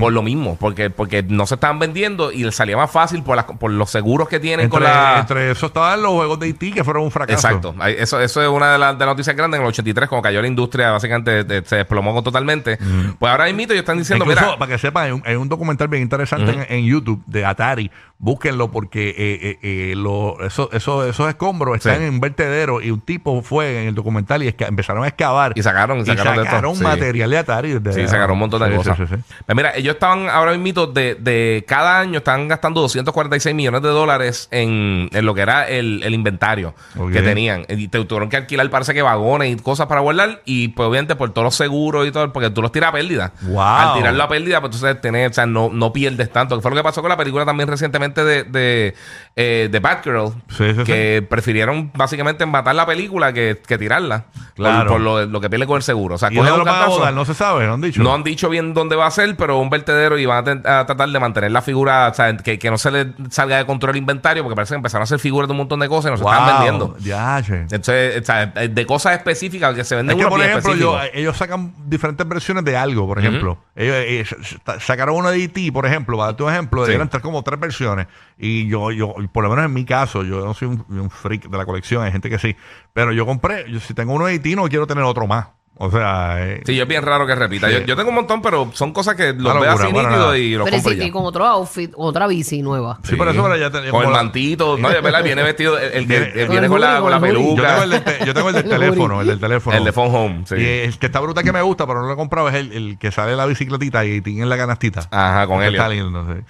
por 0.01 0.13
lo 0.13 0.23
mismo, 0.23 0.57
porque, 0.59 0.91
porque 0.91 1.23
no 1.23 1.47
se 1.47 1.55
estaban 1.55 1.79
vendiendo 1.79 2.33
y 2.33 2.43
les 2.45 2.55
salía 2.57 2.77
más 2.77 2.91
fácil 2.91 3.23
por, 3.23 3.37
las- 3.37 3.45
por 3.45 3.71
los 3.71 3.91
seguros 3.91 4.29
que 4.29 4.41
tienen 4.41 4.65
Entre, 4.65 4.71
con 4.81 4.83
la. 4.83 5.19
entre 5.21 5.51
eso 5.53 5.67
estaban 5.67 6.03
los 6.03 6.13
juegos 6.13 6.41
de 6.41 6.49
IT 6.49 6.75
que 6.75 6.83
fueron 6.85 7.05
un 7.05 7.11
fracaso. 7.11 7.39
Exacto. 7.49 7.75
Eso, 7.87 8.21
eso 8.21 8.43
es 8.43 8.49
una 8.49 8.73
de, 8.73 8.79
las 8.79 8.99
noticias 8.99 9.37
grandes. 9.37 9.59
En 9.59 9.63
el 9.65 9.69
83, 9.69 10.09
cuando 10.09 10.23
cayó 10.23 10.41
la 10.43 10.49
industria, 10.49 10.91
básicamente 10.91 11.45
de- 11.45 11.65
se 11.65 11.77
desplomó 11.77 12.23
totalmente. 12.23 12.77
Pues 13.19 13.31
ahora 13.31 13.45
mismo 13.47 13.61
ellos 13.63 13.77
están 13.77 13.99
diciendo, 13.99 14.25
Incluso, 14.25 14.45
mira, 14.45 14.59
para 14.59 14.73
que 14.73 14.79
sepan, 14.79 15.05
hay 15.05 15.13
un, 15.13 15.23
hay 15.25 15.35
un 15.37 15.49
documental 15.49 15.89
bien 15.89 16.03
interesante 16.03 16.51
en, 16.53 16.67
en 16.69 16.85
YouTube 16.85 17.23
de 17.27 17.45
Atari. 17.45 17.91
Búsquenlo 18.21 18.71
porque 18.73 19.11
eh, 19.11 19.15
eh, 19.17 19.59
eh, 19.63 19.95
lo- 19.95 20.45
eso- 20.45 20.69
eso- 20.73 21.07
esos 21.07 21.29
escombros 21.29 21.77
están 21.77 21.99
Sí. 21.99 22.03
en 22.05 22.15
un 22.15 22.21
vertedero 22.21 22.81
y 22.81 22.91
un 22.91 23.01
tipo 23.01 23.41
fue 23.43 23.83
en 23.83 23.89
el 23.89 23.95
documental 23.95 24.43
y 24.43 24.53
empezaron 24.59 25.05
a 25.05 25.07
excavar. 25.09 25.53
Y 25.55 25.63
sacaron- 25.63 26.01
y 26.01 26.05
sacaron 26.05 26.45
sacaron 26.45 26.75
Sí. 26.75 26.83
material 26.83 27.31
de 27.31 27.39
Atari. 27.39 27.79
de- 27.79 27.93
Sí, 27.93 28.09
sacaron 28.09 28.33
un 28.33 28.39
montón 28.41 28.61
de 28.63 28.71
Sí, 28.71 28.75
cosas. 28.77 28.97
Pues 28.99 29.57
mira, 29.57 29.73
ellos 29.77 29.95
estaban 29.95 30.29
ahora 30.29 30.57
mismo 30.59 30.87
de, 30.89 31.15
de 31.15 31.65
cada 31.69 32.01
año 32.01 32.19
están 32.19 32.49
gastando 32.49 32.81
246 32.81 33.55
millones 33.55 33.83
de 33.83 33.89
dólares 33.89 34.49
en, 34.51 35.09
en 35.13 35.25
lo 35.25 35.33
que 35.35 35.43
era 35.43 35.69
el, 35.69 36.03
el 36.03 36.13
inventario 36.13 36.75
que 37.13 37.23
tenían. 37.23 37.67
Y 37.69 37.87
te 37.87 38.05
tuvieron 38.05 38.29
que 38.29 38.37
alquilar, 38.37 38.69
parece 38.69 38.95
que 38.95 39.03
vagones 39.03 39.53
y 39.53 39.57
cosas 39.63 39.87
para 39.87 40.01
guardar. 40.01 40.43
Y 40.45 40.69
pues 40.69 40.89
obviamente 40.89 41.15
por 41.15 41.31
todos 41.31 41.45
los 41.45 41.55
seguros 41.55 42.05
y 42.07 42.11
todo, 42.11 42.33
porque 42.33 42.51
tú 42.51 42.63
los 42.63 42.73
tiras 42.73 42.89
a 42.91 42.93
pérdida. 42.95 43.33
Wow. 43.43 43.61
Al 43.61 43.95
tirarlo 43.95 44.25
a 44.25 44.29
pérdida, 44.29 44.61
pues 44.61 44.75
entonces 44.75 45.01
tenés, 45.01 45.31
o 45.31 45.35
sea, 45.35 45.47
no, 45.47 45.71
no 45.73 45.93
pierdes 45.93 46.33
tanto. 46.33 46.57
Que 46.57 46.63
fue 46.63 46.71
lo 46.73 46.77
que 46.77 46.83
pasó 46.83 47.01
con 47.01 47.11
la 47.11 47.17
película 47.17 47.45
también 47.47 47.69
recientemente 47.69 48.08
básicamente 48.15 48.25
de, 48.25 48.45
de, 48.45 48.95
eh, 49.37 49.69
de 49.71 49.81
Batgirl, 49.81 50.33
Sí, 50.51 50.75
sí, 50.75 50.85
que 50.85 51.25
prefirieron 51.29 51.91
básicamente 51.95 52.45
matar 52.47 52.75
la 52.75 52.87
película 52.87 53.33
que, 53.33 53.61
que 53.67 53.79
tirarla. 53.79 54.25
por- 54.33 54.49
Claro. 54.55 54.91
Por, 54.91 55.01
lo, 55.01 55.25
lo 55.27 55.41
que 55.41 55.49
pierde 55.49 55.67
con 55.67 55.77
el 55.77 55.83
seguro. 55.83 56.17
O 56.17 56.19
sea. 56.19 56.31
No 56.31 57.25
se 57.25 57.35
sabe, 57.35 57.67
no 57.67 57.75
han 57.75 57.81
dicho. 57.81 58.03
No 58.03 58.13
han 58.15 58.23
dicho 58.25 58.49
bien 58.49 58.75
dónde 58.75 58.97
va 58.97 59.07
a 59.07 59.11
ser, 59.11 59.37
pero 59.37 59.59
un 59.59 59.71
vertedero 59.71 60.19
y 60.19 60.27
van 60.27 60.63
a, 60.67 60.85
tratar 60.87 61.09
de 61.09 61.21
mantener 61.21 61.51
la 61.53 61.63
figura, 61.63 62.09
o 62.09 62.15
sea, 62.15 62.37
que, 62.37 62.59
que 62.59 62.71
no 62.71 62.79
se 62.79 62.91
le 62.91 63.13
salga 63.31 63.59
de 63.59 63.67
control 63.67 63.91
el 63.93 63.99
inventario, 63.99 64.43
porque 64.43 64.57
parece 64.57 64.73
que 64.75 64.77
empezaron 64.77 65.03
a 65.03 65.05
hacer 65.05 65.19
figuras 65.21 65.47
de 65.49 65.53
un 65.53 65.59
montón 65.59 65.79
de 65.81 65.89
cosas 65.89 66.09
y 66.09 66.13
nos 66.13 66.21
Wow, 66.23 66.33
están 66.33 66.49
vendiendo. 66.55 66.97
Ya, 66.99 67.41
che. 67.43 67.55
Entonces, 67.61 68.21
o 68.23 68.25
sea, 68.25 68.47
de 68.47 68.87
cosas 68.87 69.15
específicas 69.17 69.75
que 69.75 69.85
se 69.85 69.95
Es 69.95 69.99
venden 69.99 70.17
que, 70.17 70.25
unos 70.25 70.37
por 70.37 70.45
ejemplo, 70.45 70.75
yo- 70.75 70.99
ellos 71.13 71.37
sacan 71.37 71.73
diferentes 71.87 72.27
versiones 72.29 72.65
de 72.65 72.77
algo, 72.77 73.07
por 73.07 73.19
ejemplo. 73.19 73.59
Ellos, 73.77 73.95
eh, 73.99 74.25
sa- 74.65 74.81
sacaron 74.81 75.17
uno 75.17 75.31
de 75.31 75.45
E.T., 75.45 75.71
por 75.73 75.87
ejemplo, 75.87 76.17
para 76.19 76.35
un 76.45 76.53
ejemplo, 76.53 76.85
Sí. 76.87 76.93
eran 76.93 77.09
tres, 77.09 77.23
como 77.23 77.43
tres 77.43 77.59
versiones. 77.61 77.98
Y 78.39 78.69
yo, 78.69 78.91
yo, 78.93 79.15
por 79.33 79.43
lo 79.45 79.51
menos 79.51 79.65
en 79.65 79.73
mi 79.73 79.85
caso, 79.85 80.23
yo 80.23 80.45
no 80.45 80.55
soy 80.55 80.69
un, 80.69 80.85
un 80.89 81.11
freak 81.11 81.49
de 81.49 81.59
la 81.59 81.65
colección, 81.67 82.03
hay 82.05 82.13
gente 82.13 82.31
que 82.31 82.39
sí. 82.39 82.55
Pero 82.93 83.13
yo 83.13 83.27
compré, 83.27 83.65
yo, 83.71 83.81
si 83.81 83.95
tengo 83.95 84.13
uno 84.13 84.27
de 84.27 84.39
no 84.55 84.69
quiero 84.69 84.87
tener 84.87 85.05
otro 85.05 85.27
más. 85.27 85.49
O 85.81 85.93
sea, 85.93 86.45
eh, 86.45 86.63
Sí, 86.67 86.81
es 86.81 86.89
bien 86.89 87.05
raro 87.05 87.25
que 87.25 87.37
repita. 87.37 87.69
Sí. 87.69 87.75
Yo, 87.75 87.81
yo 87.83 87.95
tengo 87.97 88.09
un 88.09 88.17
montón, 88.17 88.43
pero 88.43 88.69
son 88.75 88.93
cosas 88.93 89.15
que 89.15 89.33
los 89.33 89.43
Una 89.53 89.61
veo 89.61 89.71
locura, 89.71 89.85
así 89.85 89.93
bueno, 89.93 90.09
nítido 90.09 90.25
nada. 90.27 90.39
y 90.39 90.51
los 90.57 90.65
Pero 90.65 90.77
compro 90.77 90.93
sí, 90.93 90.99
ya. 90.99 91.05
y 91.05 91.11
con 91.13 91.25
otro 91.25 91.47
outfit, 91.47 91.93
otra 91.95 92.27
bici 92.27 92.63
nueva. 92.63 92.99
sí, 93.05 93.15
por 93.15 93.29
eso 93.29 93.41
pero 93.45 93.57
ya 93.57 93.71
tenía 93.71 93.93
Con 93.93 94.03
el 94.05 94.11
mantito. 94.11 94.77
No, 94.77 94.91
es 94.91 95.01
verdad, 95.01 95.23
viene 95.23 95.41
vestido. 95.45 95.79
El, 95.79 96.07
Viene- 96.07 96.31
Con 96.33 96.49
viene 96.49 96.67
el 96.67 96.69
con 96.73 96.81
la, 96.81 97.01
con 97.01 97.11
la 97.13 97.17
yo 97.19 97.23
peluca. 97.23 97.63
tengo 97.69 97.83
el, 97.85 97.91
del 97.91 98.03
te- 98.03 98.27
yo 98.27 98.35
tengo 98.35 98.49
el 98.49 98.55
del 98.57 98.65
El 98.69 98.71
teléfono, 98.71 99.21
el 99.21 99.27
del 99.29 99.39
teléfono. 99.39 99.77
El 99.77 99.85
de 99.85 99.93
Phone 99.93 100.15
Home. 100.17 100.43
Sí. 100.47 100.55
Y 100.57 100.65
el 100.67 100.99
que 100.99 101.07
está 101.07 101.21
bruta 101.21 101.45
que 101.45 101.53
me 101.53 101.63
gusta, 101.63 101.87
pero 101.87 102.01
no 102.01 102.09
lo 102.09 102.13
he 102.15 102.17
comprado, 102.17 102.49
es 102.49 102.57
el, 102.57 102.73
el 102.73 102.99
que 102.99 103.13
sale 103.13 103.37
la 103.37 103.47
bicicletita 103.47 104.05
y 104.05 104.21
tiene 104.21 104.47
la 104.47 104.57
canastita. 104.57 105.07
Ajá, 105.13 105.47
con 105.47 105.63
Elliot. 105.63 105.75
Está 105.75 105.89
lindo, 105.91 106.27
sí. 106.35 106.41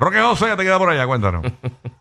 Roque 0.00 0.18
José, 0.20 0.56
te 0.56 0.62
queda 0.62 0.78
por 0.78 0.88
allá, 0.90 1.06
cuéntanos. 1.06 1.44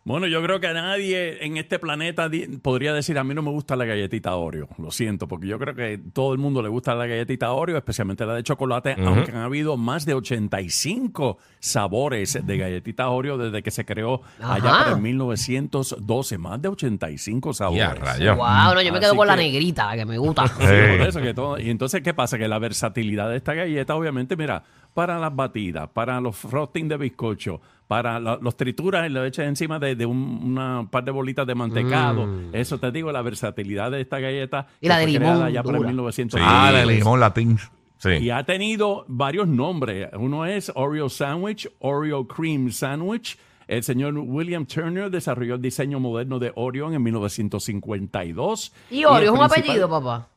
Bueno, 0.05 0.25
yo 0.25 0.41
creo 0.41 0.59
que 0.59 0.73
nadie 0.73 1.45
en 1.45 1.57
este 1.57 1.77
planeta 1.77 2.31
podría 2.63 2.93
decir 2.95 3.19
a 3.19 3.23
mí 3.23 3.35
no 3.35 3.43
me 3.43 3.51
gusta 3.51 3.75
la 3.75 3.85
galletita 3.85 4.35
Oreo. 4.35 4.67
Lo 4.79 4.89
siento, 4.89 5.27
porque 5.27 5.45
yo 5.45 5.59
creo 5.59 5.75
que 5.75 5.99
todo 5.99 6.33
el 6.33 6.39
mundo 6.39 6.63
le 6.63 6.69
gusta 6.69 6.95
la 6.95 7.05
galletita 7.05 7.51
Oreo, 7.51 7.77
especialmente 7.77 8.25
la 8.25 8.33
de 8.33 8.41
chocolate, 8.41 8.95
aunque 9.05 9.29
han 9.29 9.37
habido 9.43 9.77
más 9.77 10.07
de 10.07 10.15
85 10.15 11.37
sabores 11.59 12.39
de 12.43 12.57
galletita 12.57 13.07
Oreo 13.09 13.37
desde 13.37 13.61
que 13.61 13.69
se 13.69 13.85
creó 13.85 14.21
allá 14.41 14.69
Ajá. 14.71 14.83
por 14.85 14.93
el 14.93 15.03
1912. 15.03 16.37
Más 16.39 16.59
de 16.59 16.69
85 16.69 17.53
sabores. 17.53 17.79
Ya, 17.83 17.93
rayo. 17.93 18.35
Wow, 18.35 18.73
no, 18.73 18.81
yo 18.81 18.91
me 18.91 18.97
Así 18.97 18.99
quedo 19.01 19.15
con 19.15 19.27
la 19.27 19.35
negrita, 19.35 19.85
la 19.85 19.95
que 19.95 20.05
me 20.07 20.17
gusta. 20.17 20.47
Sí, 20.59 20.97
por 20.97 21.07
eso 21.07 21.21
que 21.21 21.33
todo- 21.35 21.59
y 21.59 21.69
entonces, 21.69 22.01
¿qué 22.01 22.15
pasa? 22.15 22.39
Que 22.39 22.47
la 22.47 22.57
versatilidad 22.57 23.29
de 23.29 23.37
esta 23.37 23.53
galleta, 23.53 23.93
obviamente, 23.95 24.35
mira, 24.35 24.63
para 24.99 25.17
las 25.17 25.33
batidas, 25.33 25.87
para 25.93 26.19
los 26.19 26.35
frosting 26.35 26.89
de 26.89 26.97
bizcocho, 26.97 27.61
para 27.87 28.19
la- 28.19 28.37
los 28.41 28.57
trituras 28.57 29.09
y 29.09 29.13
lo 29.13 29.23
echas 29.23 29.47
encima 29.47 29.79
de, 29.79 29.95
de 29.95 30.05
un 30.05 30.41
una 30.43 30.85
par 30.91 31.05
de 31.05 31.11
bolitas 31.11 31.47
de 31.47 31.55
mantecado. 31.55 32.27
Eso 32.51 32.79
te 32.79 32.91
digo, 32.91 33.09
la 33.13 33.21
versatilidad 33.21 33.91
de 33.91 34.01
esta 34.01 34.19
galleta. 34.19 34.67
Y 34.81 34.89
la 34.89 34.97
de 34.97 35.07
limón, 35.07 35.49
ya 35.53 35.61
dura. 35.61 35.79
1900. 35.79 36.37
ah, 36.43 36.69
la 36.73 36.79
de 36.79 36.85
limón 36.97 37.17
latín. 37.21 37.57
Sí. 37.97 38.09
Y 38.09 38.29
ha 38.29 38.43
tenido 38.43 39.05
varios 39.07 39.47
nombres. 39.47 40.09
Uno 40.17 40.45
es 40.45 40.69
Oreo 40.75 41.07
Sandwich, 41.07 41.69
Oreo 41.79 42.27
Cream 42.27 42.69
Sandwich. 42.71 43.37
El 43.67 43.83
señor 43.83 44.17
William 44.17 44.65
Turner 44.65 45.09
desarrolló 45.09 45.55
el 45.55 45.61
diseño 45.61 45.99
moderno 46.01 46.39
de 46.39 46.51
Oreo 46.55 46.91
en 46.91 47.01
1952. 47.03 48.73
¿Y 48.91 49.05
Oreo 49.05 49.21
es 49.21 49.29
un 49.29 49.37
principal- 49.47 49.59
apellido, 49.63 49.89
papá? 49.89 50.27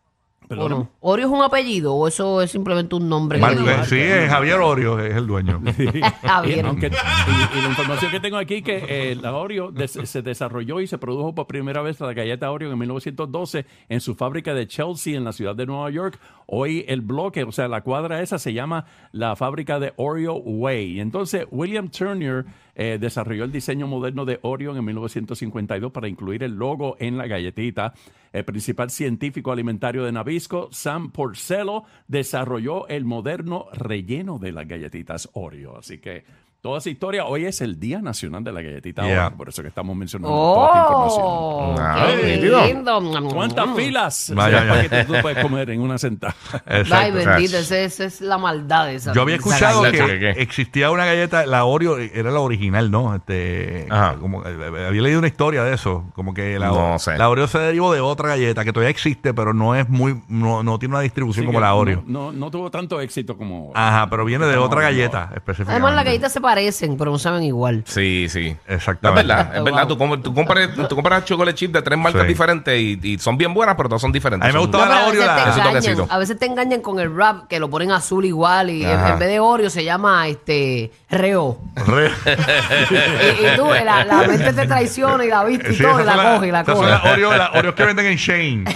¿O 0.44 0.48
Perdóname. 0.48 0.82
no? 0.84 0.90
¿Oreo 1.00 1.26
es 1.28 1.32
un 1.32 1.42
apellido 1.42 1.94
o 1.94 2.06
eso 2.08 2.42
es 2.42 2.50
simplemente 2.50 2.94
un 2.94 3.08
nombre? 3.08 3.38
que 3.38 3.42
Mar- 3.42 3.54
le 3.56 3.60
digo? 3.72 3.84
sí, 3.84 3.98
es 3.98 4.28
Javier 4.30 4.58
Orio, 4.60 4.98
es 5.00 5.14
el 5.16 5.26
dueño. 5.26 5.60
Y, 5.72 6.60
aunque- 6.60 6.86
y- 6.88 7.58
y 7.58 7.62
la 7.62 7.68
información 7.68 8.10
que 8.10 8.20
tengo 8.20 8.36
aquí 8.36 8.62
que 8.62 8.84
eh, 8.88 9.16
la 9.20 9.32
Oreo 9.34 9.70
des- 9.70 9.98
se 10.04 10.22
desarrolló 10.22 10.80
y 10.80 10.86
se 10.86 10.98
produjo 10.98 11.34
por 11.34 11.46
primera 11.46 11.80
vez 11.82 12.00
la 12.00 12.12
galleta 12.12 12.50
Oreo 12.50 12.70
en 12.72 12.78
1912 12.78 13.64
en 13.88 14.00
su 14.00 14.14
fábrica 14.14 14.52
de 14.54 14.66
Chelsea 14.66 15.16
en 15.16 15.24
la 15.24 15.32
ciudad 15.32 15.54
de 15.56 15.66
Nueva 15.66 15.90
York. 15.90 16.18
Hoy 16.46 16.84
el 16.88 17.00
bloque, 17.00 17.44
o 17.44 17.52
sea, 17.52 17.68
la 17.68 17.82
cuadra 17.82 18.22
esa 18.22 18.38
se 18.38 18.52
llama 18.52 18.86
la 19.12 19.36
fábrica 19.36 19.78
de 19.78 19.92
Oreo 19.96 20.34
Way. 20.34 21.00
Entonces 21.00 21.46
William 21.50 21.88
Turner 21.88 22.44
eh, 22.74 22.98
desarrolló 23.00 23.44
el 23.44 23.52
diseño 23.52 23.86
moderno 23.86 24.24
de 24.24 24.38
Oreo 24.42 24.76
en 24.76 24.84
1952 24.84 25.92
para 25.92 26.08
incluir 26.08 26.42
el 26.42 26.54
logo 26.54 26.96
en 26.98 27.18
la 27.18 27.26
galletita. 27.26 27.94
El 28.32 28.44
principal 28.44 28.90
científico 28.90 29.52
alimentario 29.52 30.04
de 30.04 30.12
Nabisco, 30.12 30.68
Sam 30.72 31.10
Porcello, 31.10 31.84
desarrolló 32.08 32.88
el 32.88 33.04
moderno 33.04 33.66
relleno 33.72 34.38
de 34.38 34.52
las 34.52 34.66
galletitas 34.66 35.28
Oreo. 35.34 35.76
Así 35.76 35.98
que 35.98 36.24
toda 36.62 36.78
esa 36.78 36.90
historia, 36.90 37.24
hoy 37.26 37.44
es 37.44 37.60
el 37.60 37.80
Día 37.80 38.00
Nacional 38.00 38.44
de 38.44 38.52
la 38.52 38.62
Galletita 38.62 39.02
Yeah. 39.02 39.26
Oreo, 39.26 39.36
por 39.36 39.48
eso 39.48 39.62
que 39.62 39.68
estamos 39.68 39.96
mencionando 39.96 40.32
toda 40.32 40.66
esta 40.68 40.78
información. 40.78 41.24
¡Oh! 41.26 41.74
Ah, 41.76 42.06
¡Qué 42.20 42.36
lindo! 42.36 43.30
¿Cuántas 43.34 43.74
filas? 43.74 44.32
Vaya, 44.32 44.64
ya. 44.64 44.72
paquetes 44.72 45.06
tú 45.08 45.14
puedes 45.20 45.42
comer 45.42 45.70
en 45.70 45.80
una 45.80 45.98
sentada? 45.98 46.36
Exacto. 46.66 46.94
Ay, 46.94 47.10
bendito, 47.10 47.56
esa 47.58 48.04
es 48.04 48.20
la 48.20 48.38
maldad 48.38 48.86
de 48.86 48.94
esa. 48.94 49.12
Yo 49.12 49.22
había 49.22 49.34
escuchado 49.36 49.82
galleta. 49.82 50.06
que 50.06 50.30
existía 50.40 50.92
una 50.92 51.04
galleta, 51.04 51.46
la 51.46 51.64
Oreo 51.64 51.98
era 51.98 52.30
la 52.30 52.38
original, 52.38 52.92
¿no? 52.92 53.16
Este, 53.16 53.88
Ajá. 53.90 54.14
como, 54.20 54.46
eh, 54.46 54.86
había 54.86 55.02
leído 55.02 55.18
una 55.18 55.28
historia 55.28 55.64
de 55.64 55.74
eso, 55.74 56.12
como 56.14 56.32
que 56.32 56.60
la, 56.60 56.68
No 56.68 56.96
sé. 57.00 57.18
la 57.18 57.28
Oreo 57.28 57.48
se 57.48 57.58
derivó 57.58 57.92
de 57.92 58.00
otra 58.00 58.28
galleta 58.28 58.64
que 58.64 58.72
todavía 58.72 58.90
existe, 58.90 59.34
pero 59.34 59.52
no 59.52 59.74
es 59.74 59.88
muy, 59.88 60.22
no, 60.28 60.62
no 60.62 60.78
tiene 60.78 60.94
una 60.94 61.02
distribución 61.02 61.42
Sí, 61.42 61.46
como 61.46 61.58
que 61.58 61.62
la 61.64 61.74
Oreo. 61.74 62.04
No, 62.06 62.30
no, 62.30 62.38
no 62.38 62.50
tuvo 62.52 62.70
tanto 62.70 63.00
éxito 63.00 63.36
como. 63.36 63.72
Ajá, 63.74 64.08
pero 64.08 64.24
viene 64.24 64.46
de 64.46 64.58
otra 64.58 64.80
galleta 64.82 65.24
específicamente. 65.34 65.72
Además, 65.72 65.94
las 65.96 66.04
galletas 66.04 66.32
se 66.32 66.40
parecen, 66.52 66.98
pero 66.98 67.10
no 67.10 67.18
saben 67.18 67.42
igual. 67.44 67.82
Sí, 67.86 68.26
sí. 68.28 68.54
Es 68.66 68.74
Exactamente. 68.76 69.26
verdad, 69.26 69.56
es 69.56 69.64
verdad. 69.64 69.86
Tú, 69.88 69.96
com- 69.96 70.20
tú 70.22 70.34
compras, 70.34 70.68
tú 70.88 70.94
compras 70.94 71.24
chocolate 71.24 71.54
chip 71.56 71.72
de 71.72 71.80
tres 71.80 71.98
marcas 71.98 72.22
Sí. 72.22 72.28
diferentes 72.28 72.78
y, 72.78 72.98
y 73.02 73.18
son 73.18 73.38
bien 73.38 73.54
buenas, 73.54 73.74
pero 73.74 73.88
todas 73.88 74.02
son 74.02 74.12
diferentes. 74.12 74.44
A 74.44 74.48
mí 74.48 74.52
me 74.52 74.60
Son- 74.60 74.70
gustaba 74.70 74.84
No, 74.84 74.90
pero 74.90 75.00
la 75.00 75.04
a 75.06 75.08
Oreo, 75.08 75.20
veces, 75.22 75.26
la- 75.26 75.44
te 75.62 75.78
engañan, 75.88 76.06
a 76.10 76.18
veces 76.18 76.38
te 76.38 76.44
engañan 76.46 76.80
con 76.82 77.00
el 77.00 77.16
rap, 77.16 77.48
que 77.48 77.58
lo 77.58 77.70
ponen 77.70 77.90
azul 77.90 78.26
igual, 78.26 78.68
y 78.68 78.84
en, 78.84 78.90
Ajá. 78.98 79.12
en 79.14 79.18
vez 79.18 79.28
de 79.28 79.40
Oreo 79.40 79.70
se 79.70 79.82
llama 79.82 80.28
este 80.28 80.90
Reo. 81.08 81.56
Re- 81.86 82.10
y, 82.90 83.46
y 83.46 83.56
tú, 83.56 83.66
la, 83.70 84.04
la 84.04 84.18
mente 84.26 84.52
te 84.52 84.66
traiciona 84.66 85.24
y 85.24 85.28
la 85.28 85.44
viste 85.44 85.72
y 85.72 85.76
Sí, 85.76 85.82
todo, 85.82 86.00
y 86.00 86.04
la 86.04 86.34
coge 86.34 86.48
y 86.48 86.50
la 86.50 86.64
coge. 86.64 86.86
las 86.90 87.02
Oreo, 87.06 87.34
las 87.34 87.54
Oreos 87.54 87.74
que 87.74 87.84
venden 87.86 88.06
en 88.06 88.16
Shane. 88.16 88.64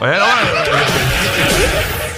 Oye, 0.00 0.16
no, 0.18 0.26